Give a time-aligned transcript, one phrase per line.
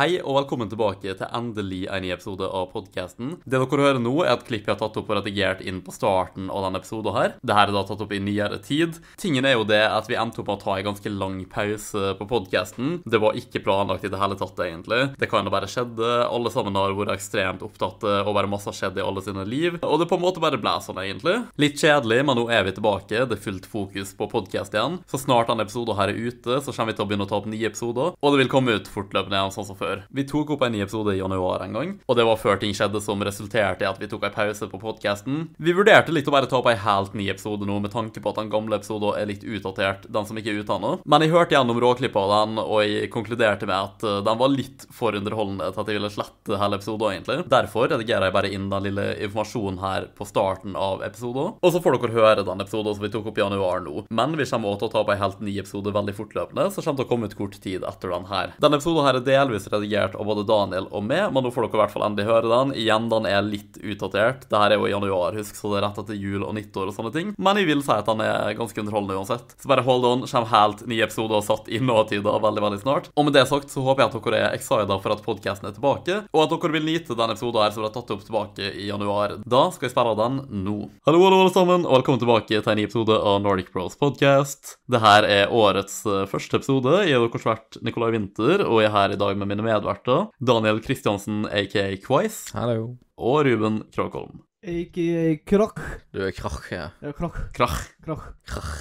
[0.00, 3.34] Hei og velkommen tilbake til endelig en ny episode av podkasten.
[3.44, 5.92] Det dere hører nå, er et klipp jeg har tatt opp og redigert inn på
[5.92, 7.34] starten av denne episoden her.
[7.42, 8.96] Dette er da tatt opp i nyere tid.
[9.20, 12.14] Tingen er jo det at vi endte opp med å ta en ganske lang pause
[12.16, 12.94] på podkasten.
[13.04, 15.02] Det var ikke planlagt i det hele tatt, egentlig.
[15.20, 16.14] Det kan jo bare skjedde.
[16.30, 19.76] Alle sammen har vært ekstremt opptatt, og bare masse har skjedd i alle sine liv.
[19.84, 21.36] Og det på en måte bare ble sånn, egentlig.
[21.60, 23.26] Litt kjedelig, men nå er vi tilbake.
[23.28, 25.02] Det er fullt fokus på podkast igjen.
[25.12, 27.42] Så snart denne episoden her er ute, så kommer vi til å begynne å ta
[27.42, 28.16] opp nye episoder.
[28.16, 29.89] Og det vil komme ut fortløpende igjen, sånn som før.
[30.10, 32.74] Vi tok opp en ny episode i januar en gang, og det var før ting
[32.76, 35.42] skjedde som resulterte i at vi tok en pause på podkasten.
[35.58, 38.32] Vi vurderte litt å bare ta opp en helt ny episode nå, med tanke på
[38.32, 40.92] at den gamle episoden er litt utdatert, den som ikke er ute ennå.
[41.04, 44.54] Men jeg hørte gjennom råklippet av den, og jeg konkluderte med at uh, den var
[44.54, 47.46] litt for underholdende til at jeg ville slette hele episoden, egentlig.
[47.50, 51.56] Derfor redigerer jeg bare inn den lille informasjonen her på starten av episoden.
[51.60, 54.06] Og så får dere høre den episoden som vi tok opp i januar nå.
[54.14, 56.84] Men vi kommer også til å ta opp en helt ny episode veldig fortløpende, så
[56.84, 58.54] kommer til å komme ut kort tid etter den her.
[58.62, 59.79] Denne episoden her er delvis redigert
[60.18, 62.74] av både Daniel og meg, men nå får dere i hvert fall endelig høre den.
[62.80, 64.46] Igjen, den er litt utdatert.
[64.46, 66.96] Dette er jo i januar, husk, så det er rett etter jul og nyttår og
[66.96, 67.32] sånne ting.
[67.38, 69.54] Men jeg vil si at den er ganske underholdende uansett.
[69.60, 73.10] Så bare hold on, kommer helt nye episoder satt i nåtida veldig, veldig snart.
[73.14, 75.76] Og med det sagt så håper jeg at dere er excited for at podkasten er
[75.76, 78.88] tilbake, og at dere vil nyte denne episoden her som ble tatt opp tilbake i
[78.90, 79.36] januar.
[79.44, 80.76] Da skal jeg spille den nå.
[81.08, 84.76] Hallo, hallo, alle sammen, og velkommen tilbake til en ny episode av Nordic Bros Podcast.
[84.90, 86.96] Det her er årets uh, første episode.
[87.06, 90.28] Jeg er deres vert Nikolai Winther, og jeg er her i dag med mine medverter.
[90.40, 92.96] Daniel Kristiansen, aka Quiz Hallo.
[93.16, 94.42] og Ruben Krokholm.
[94.64, 95.80] Aka Krokk.
[96.12, 96.90] Du er krakk, ja.
[97.00, 97.38] Ja, Krokk.
[97.56, 97.88] Krach.
[98.04, 98.32] Krokk.
[98.46, 98.74] Krach.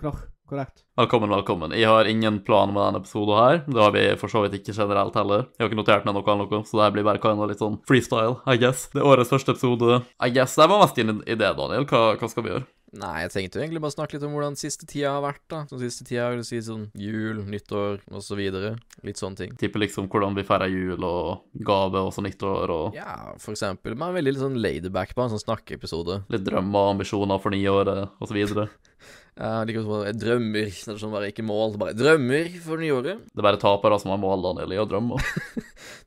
[0.00, 0.26] Krokk.
[0.50, 0.82] Korrekt.
[0.98, 1.70] Velkommen, velkommen.
[1.78, 3.60] Jeg har ingen plan med denne episoden her.
[3.70, 5.44] Det har vi for så vidt ikke generelt heller.
[5.54, 7.52] Jeg har ikke notert ned noe annet, noe, så det her blir bare kind of
[7.52, 8.88] litt sånn freestyle, I guess.
[8.90, 10.00] Det er årets første episode.
[10.18, 11.86] I guess det var mest din idé, Daniel.
[11.86, 12.66] Hva, hva skal vi gjøre?
[12.98, 15.60] Nei, jeg tenkte jo egentlig bare snakke litt om hvordan siste tida har vært, da.
[15.70, 18.34] Så siste tida vil si sånn jul, nyttår og så.
[18.40, 19.54] Litt sånne ting.
[19.60, 23.94] Tipper liksom hvordan vi feirer jul og gave og så nyttår og Ja, for eksempel.
[23.94, 26.24] Man er veldig litt sånn ladyback på en sånn snakkeepisode.
[26.34, 28.66] litt drømmer og ambisjoner for og så videre.
[29.40, 30.68] Liker også bare drømmer.
[30.70, 33.22] Det er sånn bare ikke mål, bare drømmer for det nye året.
[33.30, 35.20] Det er bare tapere som har mål, Daniel, i å drømme.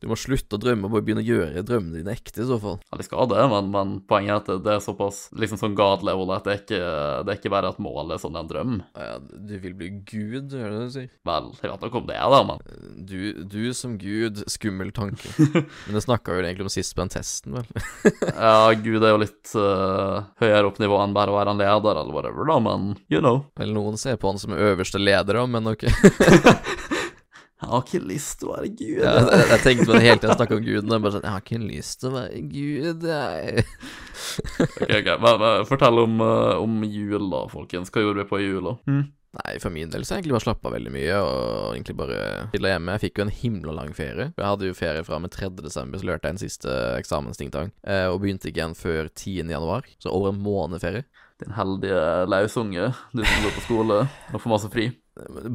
[0.04, 2.58] Du må slutte å drømme og bare begynne å gjøre drømmene dine ekte, i så
[2.60, 2.76] fall.
[2.92, 5.78] Ja, de skal det, men, men poenget er at det- det er såpass liksom sånn
[5.80, 6.80] god level at det er ikke,
[7.24, 8.74] det er ikke bare at målet er sånn en drøm.
[9.00, 11.08] Ja, du vil bli gud, hører du det du sier?
[11.26, 12.62] Vel, jeg vet ikke om det, er da, men
[13.08, 13.18] Du,
[13.56, 15.32] du som gud, skummel tanke.
[15.88, 17.68] Men det snakka jo egentlig om sist på den testen, vel.
[18.36, 21.96] Ja, Gud er jo litt uh, høyere opp nivå enn bare å være en leder
[22.04, 23.46] eller whatever, da, men know.
[23.60, 25.88] Vel, noen ser på han som øverste leder, men ok.
[27.64, 29.00] Jeg har ikke lyst til å være Gud.
[29.00, 30.94] Ja, jeg, jeg tenkte på det hele tiden jeg snakka om guden.
[30.94, 33.66] Jeg bare sånn, jeg har ikke lyst til å være gud, jeg.
[34.84, 37.94] Ok, ok, men, men Fortell om, øh, om jul, da, folkens.
[37.94, 38.76] Hva gjorde vi på jula?
[39.34, 42.20] Nei, for min del så har jeg egentlig bare slappa veldig mye, og egentlig bare
[42.52, 42.98] chilla hjemme.
[42.98, 44.28] Jeg fikk jo en himla lang ferie.
[44.36, 45.54] Jeg hadde jo ferie fra og med 3.
[45.64, 49.40] desember, så lørte jeg en siste eksamenstingtang, eh, og begynte ikke igjen før 10.
[49.56, 49.88] januar.
[50.04, 51.08] Så over en måned ferie.
[51.42, 54.92] Din heldige lausunge, du som går på skole og får masse fri.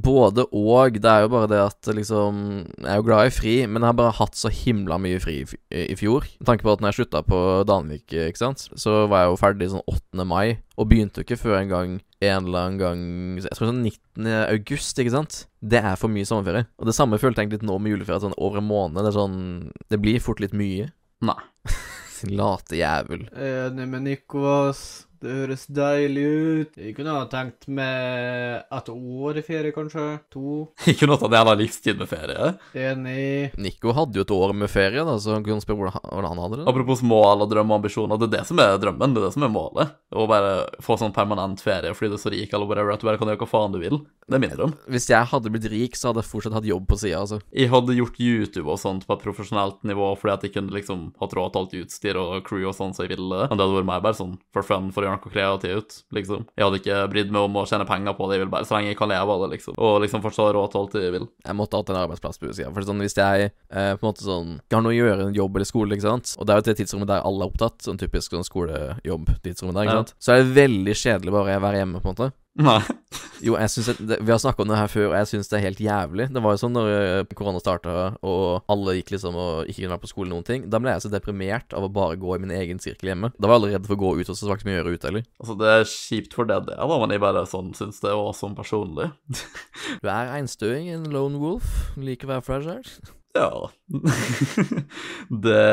[0.04, 0.98] Både og.
[1.02, 2.36] Det er jo bare det at liksom
[2.78, 5.40] Jeg er jo glad i fri, men jeg har bare hatt så himla mye fri
[5.74, 6.28] i fjor.
[6.38, 9.40] Med tanke på at når jeg slutta på Danvik, ikke sant, så var jeg jo
[9.40, 10.26] ferdig sånn 8.
[10.28, 13.02] mai, og begynte jo ikke før en gang en eller annen gang
[13.42, 14.30] Jeg tror sånn 19.
[14.46, 15.40] august, ikke sant.
[15.58, 16.68] Det er for mye sommerferie.
[16.78, 19.02] Og det samme følte jeg litt nå med juleferie, sånn over en måned.
[19.02, 19.38] Det er sånn
[19.90, 20.92] Det blir fort litt mye.
[21.26, 21.38] Nei.
[22.14, 23.26] Sin late jævel.
[23.34, 25.07] Enig med Nikos.
[25.20, 26.24] Det høres deilig
[26.62, 26.76] ut.
[26.78, 30.04] Jeg kunne ha tenkt meg et år i ferie, kanskje.
[30.34, 30.68] To.
[30.86, 32.52] Jeg kunne hatt en jævla livstid med ferie.
[32.78, 33.56] Enig.
[33.58, 36.28] Nico hadde jo et år med ferie, da, så han kunne spørre hvordan han- hvordan
[36.32, 36.68] han hadde det.
[36.70, 39.34] Apropos mål og drøm og ambisjoner, det er det som er drømmen, det er det
[39.34, 39.90] som er målet.
[40.14, 43.06] Å bare få sånn permanent ferie fordi du er så rik eller whatever, at du
[43.08, 43.98] bare kan gjøre hva faen du vil.
[44.28, 44.74] Det er min drøm.
[44.88, 47.40] Hvis jeg hadde blitt rik, så hadde jeg fortsatt hatt jobb på sida, altså.
[47.52, 51.12] Jeg hadde gjort YouTube og sånt på et profesjonelt nivå fordi at jeg kunne liksom
[51.20, 53.48] hatt råd til alt utstyr og crew og sånn som jeg ville.
[53.48, 56.46] Men det hadde vært mer bare sånn for fun, for noe kreativt, liksom.
[56.56, 58.76] Jeg hadde ikke brydd meg om å tjene penger på det, jeg vil bare så
[58.76, 59.74] lenge jeg kan leve av det, liksom.
[59.78, 61.28] Og liksom fortsatt ha råd til alt jeg vil.
[61.46, 62.72] Jeg måtte hatt en arbeidsplass på utsida.
[62.74, 65.34] For sånn, hvis jeg eh, på en måte sånn ikke har noe å gjøre, en
[65.38, 67.80] jobb eller skole, ikke sant, og det er jo det tidsrommet der alle er opptatt,
[67.84, 70.02] sånn typisk sånn skolejobb-tidsrommet der, ikke Ja.
[70.04, 72.32] sant, så er det veldig kjedelig bare å være hjemme, på en måte.
[72.58, 72.80] Nei.
[73.38, 75.50] Jo, jeg synes at, det, Vi har snakka om det her før, og jeg syns
[75.50, 76.26] det er helt jævlig.
[76.34, 77.94] Det var jo sånn når eh, korona starta,
[78.26, 80.66] og alle gikk liksom og ikke kunne være på skole noen ting.
[80.70, 83.30] Da ble jeg så deprimert av å bare gå i min egen sirkel hjemme.
[83.38, 84.80] Da var jeg allerede for å gå ut, og så var det ikke mye å
[84.80, 85.28] gjøre ute heller.
[85.38, 88.32] Altså, det er kjipt for det, det, da, men jeg bare sånn syns det òg,
[88.38, 89.12] sånn personlig.
[90.02, 91.70] Du er einstøing, en lone wolf,
[92.00, 93.14] liker å være fragile.
[93.38, 93.70] Ja.
[95.46, 95.64] det,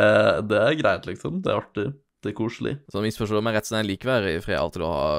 [0.50, 1.42] det er greit, liksom.
[1.42, 1.88] Det er artig.
[2.26, 2.76] Det er koselig.
[2.92, 4.92] Så misforstå meg rett, sånn jeg liker å være i fred av og til å
[4.92, 5.10] ha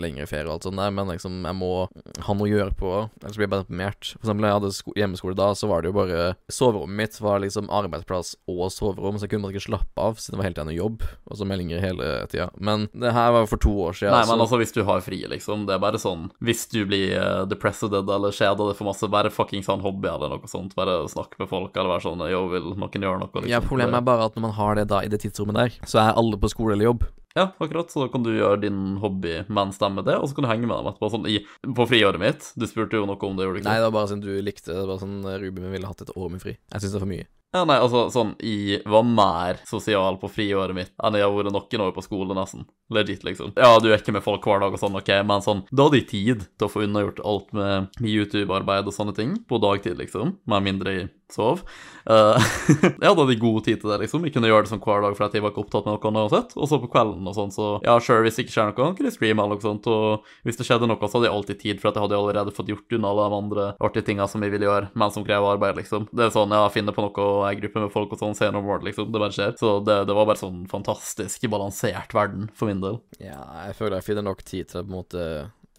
[0.00, 2.92] lengre ferie og alt sånt der, men liksom, jeg må ha noe å gjøre på,
[3.22, 4.12] ellers blir jeg bare deprimert.
[4.12, 6.20] For eksempel, når jeg hadde sko hjemmeskole da, så var det jo bare
[6.50, 10.36] Soverommet mitt var liksom arbeidsplass og soverom, så jeg kunne bare ikke slappe av, siden
[10.36, 12.50] det var helt tiden noe jobb, og så meldinger hele tida.
[12.60, 14.14] Men det her var jo for to år siden.
[14.14, 15.64] Nei, men altså, hvis du har fri, liksom.
[15.68, 19.32] Det er bare sånn Hvis du blir uh, depressed eller kjeder det for masse, bare
[19.32, 20.74] fuckings ha en hobby eller noe sånt.
[20.78, 23.30] Bare snakke med folk eller være sånn Yo, vil noen gjøre noe?
[23.32, 23.50] Liksom.
[23.50, 26.02] Ja, Problemet er bare at når man har det da i det tidsrommet der, så
[26.02, 27.08] er alle på skole eller jobb.
[27.34, 27.90] Ja, akkurat.
[27.90, 30.50] Så da kan du gjøre din hobby mens de med det, og så kan du
[30.50, 31.10] henge med dem etterpå.
[31.14, 32.52] Sånn i, på friåret mitt.
[32.58, 33.70] Du spurte jo noe om det, gjorde du ikke?
[33.70, 34.86] Nei, det var bare siden du likte det.
[34.90, 36.56] Var sånn Ruben ville hatt et år med fri.
[36.58, 37.28] Jeg syns det er for mye.
[37.50, 41.50] Ja, nei, altså sånn Jeg var mer sosial på friåret mitt enn jeg har vært
[41.50, 42.66] noen år på skole, nesten.
[42.94, 43.56] Legit, liksom.
[43.58, 45.98] Ja, du er ikke med folk hver dag og sånn, OK, men sånn Da hadde
[45.98, 49.98] jeg tid til å få unnagjort alt med, med YouTube-arbeid og sånne ting på dagtid,
[49.98, 50.36] liksom.
[50.50, 51.62] Med mindre jeg sov.
[52.08, 52.38] Uh,
[52.80, 54.24] jeg hadde hatt god tid til det, liksom.
[54.26, 56.54] Jeg kunne gjøre det sånn hver dag fordi jeg var ikke opptatt med noe uansett.
[56.56, 59.10] Og så på kvelden og sånn, så ja, sure, hvis det ikke skjer noe, kunne
[59.10, 59.88] jeg streame eller noe sånt.
[59.90, 62.56] Og hvis det skjedde noe, så hadde jeg alltid tid, for at jeg hadde allerede
[62.56, 65.54] fått gjort unna alle de andre artige tinga som jeg ville gjøre, men som krever
[65.54, 66.08] arbeid, liksom.
[66.10, 68.50] Det er sånn, ja, finne på noe, og ei gruppe med folk og sånn, se
[68.52, 69.10] noe more, liksom.
[69.12, 69.56] Det bare skjer.
[69.60, 73.00] Så det, det var bare sånn fantastisk balansert verden, for min del.
[73.22, 75.24] Ja, jeg føler jeg finner nok tid til på en måte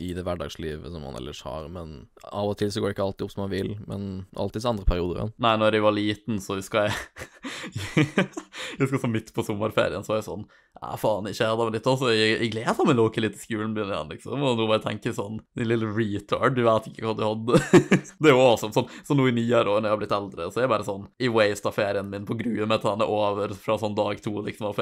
[0.01, 1.93] i det hverdagslivet som man ellers har, men
[2.27, 4.07] av og til så går det ikke alltid opp som man vil, men
[4.39, 5.35] alltids andre perioder igjen.
[5.45, 6.97] Nei, når jeg var liten, så husker jeg
[7.61, 10.45] Jeg husker så midt på sommerferien, så var jeg sånn
[10.79, 12.09] Ja, faen, jeg kjeder meg litt, altså.
[12.13, 14.37] Jeg, jeg gleder meg noe litt til skolen begynner igjen, liksom.
[14.37, 17.61] Og nå må jeg tenke sånn Din lille retard, du vet ikke hva du hadde.
[18.21, 18.73] det er jo awesome.
[18.73, 20.87] Sånn, så nå i nyere år, når jeg har blitt eldre, så er jeg bare
[20.87, 24.71] sånn Jeg av ferien min på grue med er over fra sånn dag to, liksom,
[24.71, 24.79] av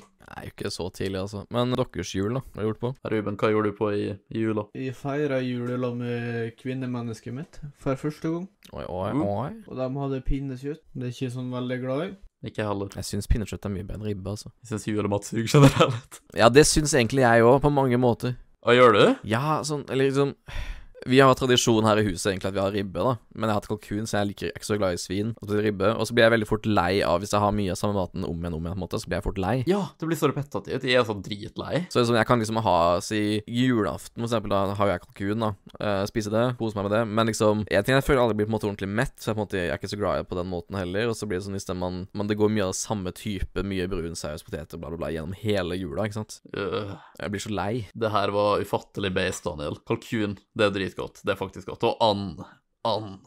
[0.30, 1.40] Nei, ikke så tidlig, altså.
[1.50, 2.40] Men deres jul, da?
[2.54, 2.90] Hva har du gjort på?
[3.10, 4.64] Ruben, hva gjorde du på i, i jula?
[4.78, 8.48] Jeg feira jul sammen med kvinnemennesket mitt for første gang.
[8.72, 9.22] Oi, oi, Mm.
[9.26, 9.50] oi.
[9.66, 10.82] Og de hadde pinnekjøtt.
[10.94, 12.10] Det er ikke sånn veldig glad i.
[12.46, 12.88] Ikke heller.
[12.94, 14.52] Jeg syns pinnekjøtt er mye bedre ribbe, altså.
[14.62, 16.20] Jeg syns julemat suger generelt.
[16.38, 18.36] Ja, det syns egentlig jeg òg, på mange måter.
[18.64, 19.04] Hva gjør du?
[19.28, 20.36] Ja, sånn, eller liksom
[21.08, 23.14] Vi har tradisjon her i huset egentlig at vi har ribbe, da.
[23.34, 25.32] Men jeg har hatt kalkun, så jeg liker ikke så glad i svin.
[25.40, 25.92] Og så ribbe.
[25.96, 28.26] Og så blir jeg veldig fort lei av hvis jeg har mye av samme maten
[28.26, 29.54] om igjen om igjen, på en måte, så blir jeg fort lei.
[29.70, 30.84] Ja, det blir så repetativt.
[30.84, 31.84] Jeg er så dritlei.
[31.92, 35.52] Så liksom, jeg kan liksom ha, si julaften, for eksempel, da har jeg kalkun, da.
[35.80, 37.02] Uh, spise det, kose meg med det.
[37.08, 39.38] Men liksom, en ting jeg føler aldri blir på en måte ordentlig mett, så jeg
[39.38, 41.10] på en måte jeg er ikke så glad i det på den måten heller.
[41.12, 43.64] Og så blir det sånn det man, man Det går mye av det samme type,
[43.66, 46.40] mye brun saus, poteter, bla, bla, bla, gjennom hele jula, ikke sant.
[46.56, 47.72] Øh, Jeg blir så lei.
[47.94, 49.78] det her var ufattelig based, Daniel.
[49.86, 51.22] Kalkun, det er dritgodt.
[51.24, 51.84] Det er faktisk godt.
[51.84, 52.40] Og and.
[52.84, 53.20] And.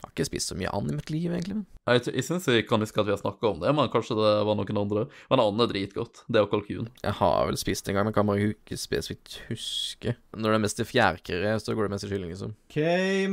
[0.00, 1.58] Jeg har ikke spist så mye and i mitt liv, egentlig.
[1.58, 1.66] Men.
[1.90, 4.30] Jeg, jeg syns jeg kan huske at vi har snakka om det, men kanskje det
[4.48, 5.02] var noen andre.
[5.28, 6.22] Men and er dritgodt.
[6.24, 6.88] Det og kalkun.
[7.04, 10.16] Jeg har vel spist det en gang, men kan bare ikke spesifikt huske.
[10.32, 12.56] Når det er mest i fjærkre, så går det mest i kylling, liksom.
[12.70, 12.80] OK,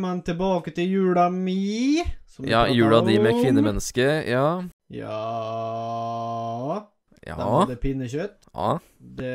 [0.03, 2.03] men tilbake til jula mi.
[2.27, 4.47] som Ja, jula di med kvinnemenneske, ja.
[4.91, 6.87] Ja
[7.35, 8.47] De hadde pinnekjøtt.
[8.53, 8.69] Ja.
[9.19, 9.33] Det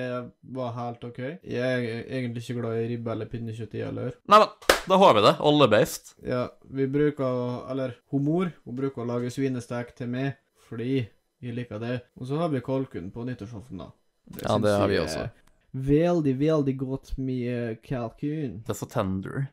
[0.56, 1.18] var helt OK.
[1.44, 4.14] Jeg er egentlig ikke glad i ribbe eller pinnekjøtt, i heller.
[4.32, 5.34] Nei, men da har vi det.
[5.50, 6.14] Alle beist.
[6.26, 11.02] Ja, vi bruker Eller hun mor hun bruker å lage svinestek til meg fordi
[11.42, 12.00] jeg liker det.
[12.16, 13.90] Og så har vi kalkun på nyttårsaften, da.
[14.40, 15.26] Ja, det har vi også.
[15.72, 18.60] Veldig, veldig godt med kalkun.
[18.64, 19.46] Det er så tender.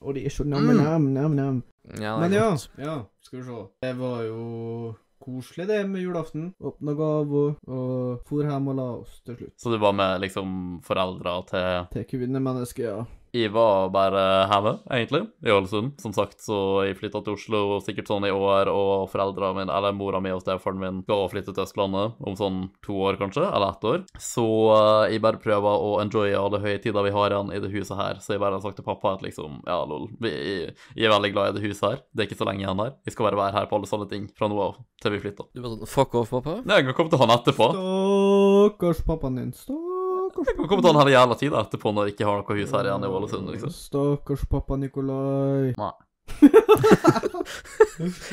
[0.00, 1.62] Og det er så nam-nam, nam-nam.
[1.98, 3.60] ja Men ja, ja, skal vi se.
[3.82, 6.52] Det var jo koselig, det med julaften.
[6.60, 9.54] Åpna gaver og for hjem og la oss til slutt.
[9.60, 10.50] Så du var med liksom
[10.86, 13.04] foreldra til Til kvinnemennesket, ja.
[13.36, 15.94] Jeg var bare hjemme, egentlig, i Ålesund.
[16.00, 19.96] Som sagt, så jeg flytta til Oslo sikkert sånn i år, og foreldra mine, eller
[19.96, 23.44] mora mi og stefaren min, skal og flytte til Østlandet om sånn to år, kanskje,
[23.44, 24.04] eller ett år.
[24.22, 27.98] Så uh, jeg bare prøver å enjoye alle høytider vi har igjen i det huset
[27.98, 28.22] her.
[28.24, 31.14] Så jeg bare har sagt til pappa at liksom, ja, lol, vi, jeg, jeg er
[31.14, 32.00] veldig glad i det huset her.
[32.12, 32.96] Det er ikke så lenge igjen her.
[33.04, 35.50] Vi skal bare være her på alle sånne ting fra nå av til vi flytter.
[35.54, 36.58] Du var sånn Fuck off, pappa.
[36.64, 37.70] Nei, jeg kan komme til han etterpå.
[37.76, 39.54] Stakkars pappaen din.
[39.56, 39.87] Stakkars
[40.46, 42.74] Jeg kan komme til han hele jævla tida etterpå når jeg ikke har noe hus
[42.76, 43.72] her igjen i Ålesund, liksom.
[43.74, 45.72] Stakkars pappa Nikolai.
[45.78, 45.94] Nei.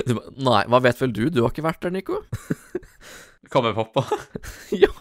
[0.05, 1.23] Du ba, Nei, hva vet vel du?
[1.33, 2.19] Du har ikke vært der, Nico?
[3.51, 4.03] Hva med pappa?
[4.73, 4.91] ja.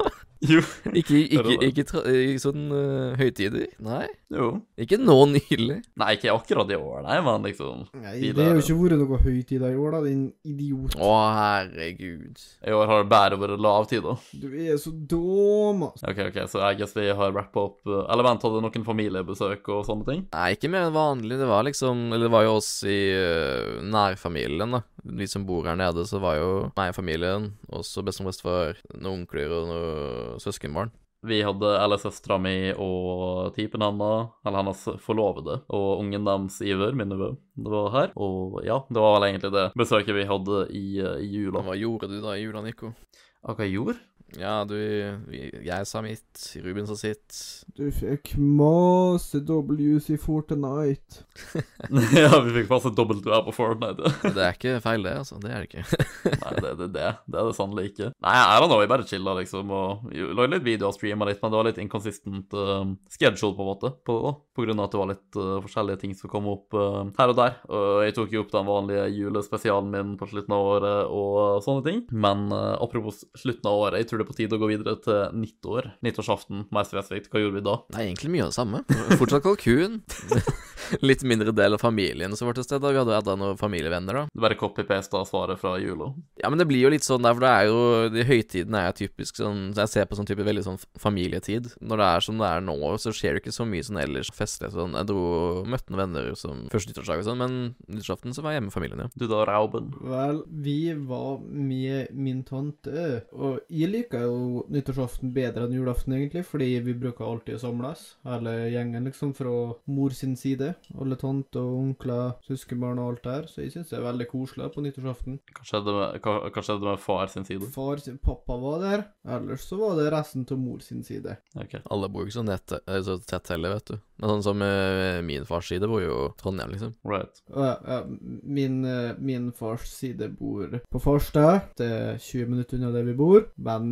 [0.54, 0.60] Jo.
[0.92, 3.70] Ikke, ikke, ikke tra i sånn uh, høytider?
[3.84, 4.06] Nei.
[4.34, 4.48] Jo.
[4.80, 5.78] Ikke nå nylig.
[6.00, 9.20] Nei, ikke akkurat i år, nei, men liksom Nei, det har jo ikke vært noe
[9.22, 10.96] høytider i år, da, din idiot.
[10.98, 12.42] Å, herregud.
[12.66, 14.24] I år har det bare vært lavtider.
[14.42, 16.10] Du er så dum, altså.
[16.10, 19.70] Ok, ok, så jeg guess vi har rappa opp uh, Eller vent, hadde noen familiebesøk
[19.74, 20.24] og sånne ting?
[20.34, 21.38] Nei, ikke mer enn vanlig.
[21.40, 24.84] Det var liksom Eller det var jo oss i uh, nærfamilien, da.
[25.04, 28.78] Vi som bor her nede, så var jo meg og familien, også bestemor og bestefar,
[28.96, 30.92] noen onkler og noen søskenbarn.
[31.24, 36.92] Vi hadde eller søstera mi og typen hennes, eller hennes forlovede, og ungen deres Iver,
[36.92, 38.12] min nevø, det var her.
[38.20, 41.64] Og ja, det var vel egentlig det besøket vi hadde i, uh, i jula.
[41.64, 42.92] Hva gjorde du da i jula, Nico?
[43.40, 43.96] Hva jeg gjorde?
[44.38, 47.36] Ja, du Jeg sa mitt, Ruben sa sitt.
[47.76, 51.22] Du fikk masse W's i Fortnite.
[52.18, 54.10] ja, vi fikk masse her på Fortnite.
[54.24, 55.38] Det er ikke feil, det, altså.
[55.42, 55.84] Det er det ikke.
[56.42, 57.10] Nei, det er det, det.
[57.30, 58.10] Det er det sannelig ikke.
[58.26, 61.42] Nei, I don't know, jeg bare chilla, liksom, og lagde litt video og streama litt,
[61.42, 62.82] men det var litt inconsistent uh,
[63.14, 64.34] schedule, på en måte, på det, da.
[64.54, 67.56] Av at det var litt uh, forskjellige ting som kom opp uh, her og der.
[67.66, 71.86] Og jeg tok jo opp den vanlige julespesialen min på slutten av året og sånne
[71.88, 72.02] ting.
[72.14, 75.40] Men apropos slutten av året, jeg tror det er på tide å gå videre til
[75.42, 75.90] nyttår.
[76.06, 77.32] Nyttårsaften, mer spesifikt.
[77.32, 77.80] Hva gjorde vi da?
[77.90, 78.84] Det er egentlig mye av det samme.
[79.18, 80.00] Fortsatt kalkun.
[81.08, 82.92] Litt mindre del av familien som var til stede.
[82.92, 84.24] Vi hadde hatt noen familievenner, da.
[84.32, 86.10] Du bare copy-pasta svaret fra jula?
[86.40, 87.80] Ja, men det blir jo litt sånn der, for det er jo
[88.14, 91.70] De høytidene er typisk sånn Jeg ser på sånn type veldig sånn familietid.
[91.80, 94.30] Når det er som det er nå, så skjer det ikke så mye sånn ellers
[94.34, 94.96] festlig sånn.
[94.98, 95.24] Jeg dro
[95.68, 98.76] møtte noen venner som første nyttårsdag og sånn, men nyttårsaften så var jeg hjemme med
[98.76, 99.08] familien, ja.
[99.18, 99.90] Du da, Rauben?
[100.04, 106.44] Vel, vi var med min tante, og jeg liker jo nyttårsaften bedre enn julaften, egentlig,
[106.48, 109.54] fordi vi bruker alltid å samles, hele gjengen, liksom, fra
[109.90, 110.73] mor sin side.
[111.00, 114.70] Alle tanter og onkler, søskenbarn og alt der, så jeg syns det er veldig koselig
[114.74, 115.38] på nyttårsaften.
[115.56, 117.70] Hva skjedde med, hva, hva skjedde med far sin side?
[117.74, 119.04] Far sin pappa var der,
[119.36, 121.36] ellers så var det resten av mor sin side.
[121.58, 121.78] Ok.
[121.84, 123.96] Alle bor jo ikke så, nett, eh, så tett heller, vet du.
[124.22, 126.92] Er sånn som eh, min fars side bor jo Trondheim, liksom.
[127.08, 127.42] Right.
[127.50, 131.72] Ja, ja, min, eh, min fars side bor på Farstad.
[131.78, 133.48] Det er 20 minutter unna der vi bor.
[133.56, 133.90] Men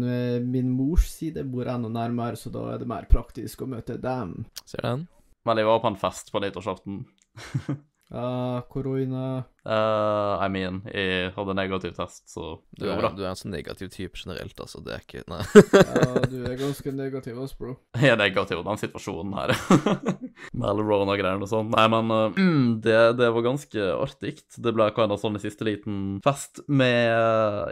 [0.52, 4.44] min mors side bor enda nærmere, så da er det mer praktisk å møte dem.
[4.64, 5.10] Ser du den?
[5.44, 7.04] Men jeg var på en fest på nyttårsaften.
[8.12, 13.12] Ja, korona Uh, I mean, jeg hadde negativ test, så Du er, bra.
[13.14, 14.83] du er en sånn negativ type generelt, altså.
[14.83, 15.42] Det er ikke Nei.
[15.52, 17.76] Ja, du er ganske negativ, ass, bro.
[18.02, 19.54] Jeg er negativ i den situasjonen her.
[20.57, 21.71] Med alle Rona-greiene og sånn.
[21.76, 22.42] Nei, men uh,
[22.83, 24.35] det, det var ganske artig.
[24.59, 27.07] Det ble kind of sånn i siste liten fest med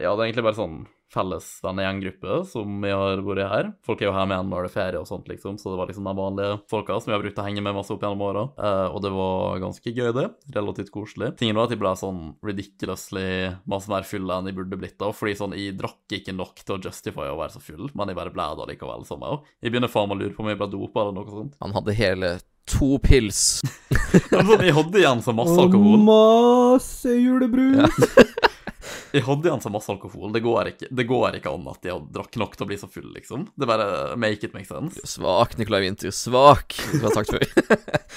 [0.01, 0.81] Ja, det er egentlig bare sånn
[1.11, 3.71] felles vennegjengruppe som vi har vært her.
[3.87, 5.81] Folk er jo her med igjen når det er ferie og sånt, liksom, så det
[5.81, 8.23] var liksom de vanlige folka som vi har brukt å henge med masse opp gjennom
[8.29, 8.45] åra.
[8.55, 10.27] Uh, og det var ganske gøy, det.
[10.55, 11.33] Relativt koselig.
[11.41, 13.25] Tingen var at jeg ble sånn ridiculously
[13.71, 16.77] masse mer full enn jeg burde blitt da, fordi sånn, jeg drakk ikke nok til
[16.77, 19.41] å justify å være så full, men jeg bare ble det likevel, somehow.
[19.65, 21.57] Jeg begynner faen meg å lure på om jeg ble dopa eller noe sånt.
[21.65, 22.33] Han hadde hele
[22.71, 23.61] to pils.
[24.31, 25.97] Men sånn, jeg hadde igjen så masse Og alkohol.
[26.07, 27.97] masse julebrus!
[29.17, 30.31] Jeg hadde igjen så masse alkohol.
[30.35, 32.89] Det går ikke, det går ikke an at jeg drakk nok til å bli så
[32.91, 33.49] full, liksom.
[33.59, 35.03] Det bare make it make sense.
[35.09, 36.15] Svak, Nicolai Winther.
[36.15, 37.47] Svak, som jeg har sagt før.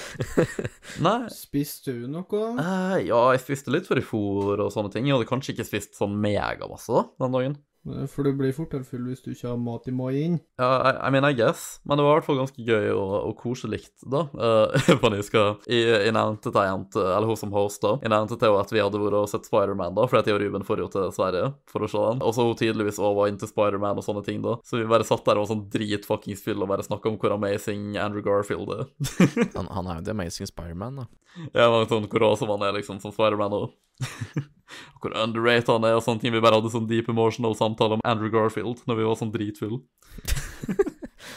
[1.06, 1.18] Nei.
[1.34, 2.42] Spiste du noe?
[2.60, 5.08] eh, ja, jeg spiste litt før i for og sånne ting.
[5.08, 7.56] Jeg hadde kanskje ikke spist sånn megamasse da, den dagen.
[7.84, 10.38] For du blir fortere full hvis du ikke har mat i magen.
[10.60, 11.80] Ja, I, I mean, I guess.
[11.84, 14.24] Men det var i hvert fall ganske gøy og, og koselig, da.
[14.32, 14.72] Uh,
[15.02, 18.38] for jeg skal Jeg, jeg nevnte til en jente, eller hun som hosta, jeg nevnte
[18.38, 20.66] til henne at vi hadde vært og sett Spiderman, da, fordi at jeg og Ruben
[20.66, 22.24] forrige til Sverige for å se den.
[22.24, 24.56] Og så hun tydeligvis også var into Spiderman og sånne ting, da.
[24.64, 27.36] Så vi bare satt der og var sånn dritfuckings full og bare snakka om hvor
[27.36, 28.88] amazing Andrew Garfield er.
[29.58, 31.08] Han, han er jo The Amazing Spiderman, da.
[31.52, 33.72] Ja, men sånn hvor awesome han er, liksom, som Spiderman òg.
[35.00, 36.34] hvor underrated han er og sånne ting.
[36.34, 39.82] Vi bare hadde sånn deep emotional samtale om Andrew Garfield når vi var sånn dritfulle.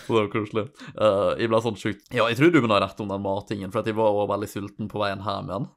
[0.07, 0.65] Så det var koselig.
[0.99, 3.71] Uh, jeg ble sånn sjukt Ja, jeg tror du må ha rett om den mattingen,
[3.71, 5.69] for at jeg var også veldig sulten på veien hjem igjen.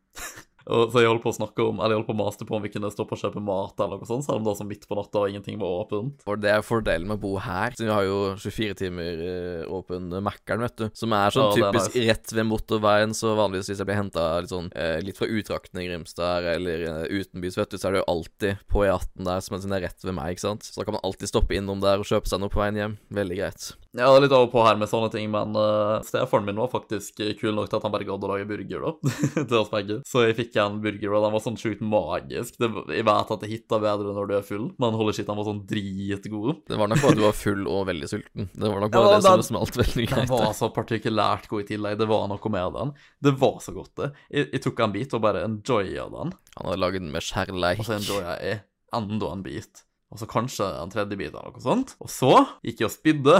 [0.71, 2.57] Og så jeg holdt på å snakke om Eller jeg holdt på å maste på
[2.57, 4.71] om vi kunne stoppe og kjøpe mat, eller noe sånt, selv om det var sånn
[4.71, 6.23] midt på natta og ingenting var åpent.
[6.27, 7.75] For det er fordelen med å bo her.
[7.77, 10.87] siden vi har jo 24 timer eh, åpen Mækkern, vet du.
[10.97, 14.00] Som er sånn Ja, typisk er typisk rett ved motorveien, så vanligvis hvis jeg blir
[14.00, 17.91] henta litt sånn eh, litt fra utrakten i Grimstad eller eh, utenbys, vet du, så
[17.91, 20.67] er det jo alltid på E18 der, som er sånn rett ved meg, ikke sant.
[20.67, 22.99] Så da kan man alltid stoppe innom der og kjøpe seg noe på veien hjem.
[23.21, 23.73] Veldig greit.
[23.97, 26.59] Ja, det er litt av og på her med sånne ting, men uh, stefaren min
[26.61, 29.14] var faktisk kul nok til at han bare gadd å lage burger, da,
[29.50, 29.97] til oss begge.
[30.06, 32.54] Så jeg fikk en burger, og den var sånn sjukt magisk.
[32.62, 35.40] Det, jeg vet at det hitter bedre når du er full, men holy shit, den
[35.40, 36.62] var sånn dritgod.
[36.70, 38.49] Det var nok bare at du var full og veldig sulten.
[38.54, 41.68] Det var nok Ja, bare det som smalt veldig Den var så partikulært god i
[41.75, 41.99] tillegg.
[41.99, 42.94] Det var noe med den.
[43.26, 44.12] Det var så godt, det.
[44.30, 47.82] Jeg, jeg tok en bit og bare enjoya den, Han hadde laget den med kjærleik.
[47.82, 48.62] og så enjoya jeg
[48.94, 49.82] enda en bit.
[50.11, 51.94] Og så kanskje en tredje bit eller noe sånt.
[52.02, 52.32] Og så
[52.66, 53.37] gikk jeg og spydde.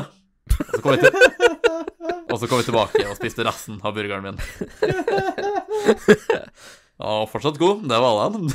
[0.61, 1.13] Og så kom jeg, til...
[2.49, 4.39] kom jeg tilbake og spiste resten av burgeren min.
[7.01, 7.89] Ja, fortsatt god.
[7.89, 8.51] Det var den.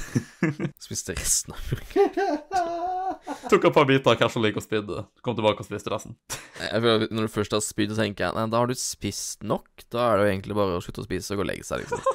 [0.85, 2.37] Spiste resten av burgeren.
[3.49, 5.05] Tok et par biter av casual og spydde.
[5.25, 6.13] Kom tilbake og spiste resten.
[6.61, 9.65] Jeg føler Når du først har spydd, tenker jeg Nei, da har du spist nok.
[9.89, 11.85] Da er det jo egentlig bare å slutte å spise og gå og legge seg,
[11.85, 12.05] liksom.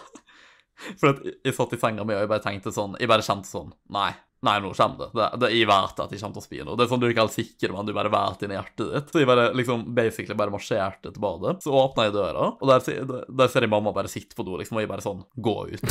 [1.00, 3.50] For at jeg satt i senga mi og jeg bare tenkte sånn Jeg bare kjente
[3.50, 4.10] sånn Nei,
[4.46, 5.08] nei, nå kommer det.
[5.18, 6.76] det, det jeg vet at jeg kommer til å spy nå.
[6.78, 9.08] Det er sånn du er ikke helt sikker, men du bare vet inni hjertet ditt.
[9.12, 11.58] Så jeg bare liksom basically bare marsjerte til badet.
[11.64, 14.56] Så åpna jeg døra, og der, der, der ser jeg mamma bare sitte på do,
[14.60, 15.84] liksom, og jeg bare sånn Gå ut.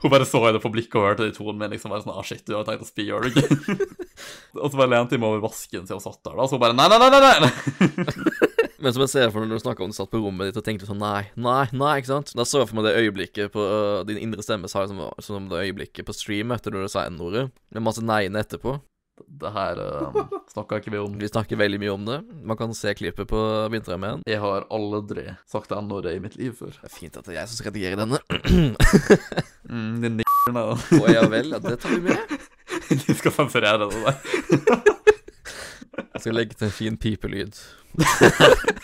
[0.00, 1.70] Hun bare så det på blikket og hørte det i tonen min.
[1.74, 3.76] liksom bare sånn, ah shit, du har tenkt å spy, gjør du ikke?
[4.62, 6.76] og så bare lente jeg meg over vasken til hun satt der, da, så bare
[6.76, 7.52] nei, nei, nei, nei, nei.
[8.80, 10.58] Men som jeg ser for meg når du snakker om du satt på rommet ditt
[10.60, 12.30] og tenkte sånn nei, nei, nei, ikke sant?
[12.36, 15.50] Da så jeg for meg det øyeblikket på uh, din indre stemme sa som, som
[15.50, 18.78] det øyeblikket på stream etter når du sa N-ordet, med masse nei-ene etterpå.
[19.20, 21.18] Det her uh, snakka ikke vi om.
[21.20, 22.18] Vi snakker veldig mye om det.
[22.48, 23.40] Man kan se klippet på
[23.74, 24.24] Vinterarmeen.
[24.30, 26.72] Jeg har aldri sagt N-ordet i mitt liv før.
[26.78, 28.24] Det er fint at det er jeg som skal redigere denne.
[29.70, 30.62] Mm, din n***erne.
[30.98, 32.32] Å ja vel, ja, det tar vi med.
[33.04, 34.80] De skal sensurere det der.
[36.00, 37.60] Jeg skal legge til en fin pipelyd.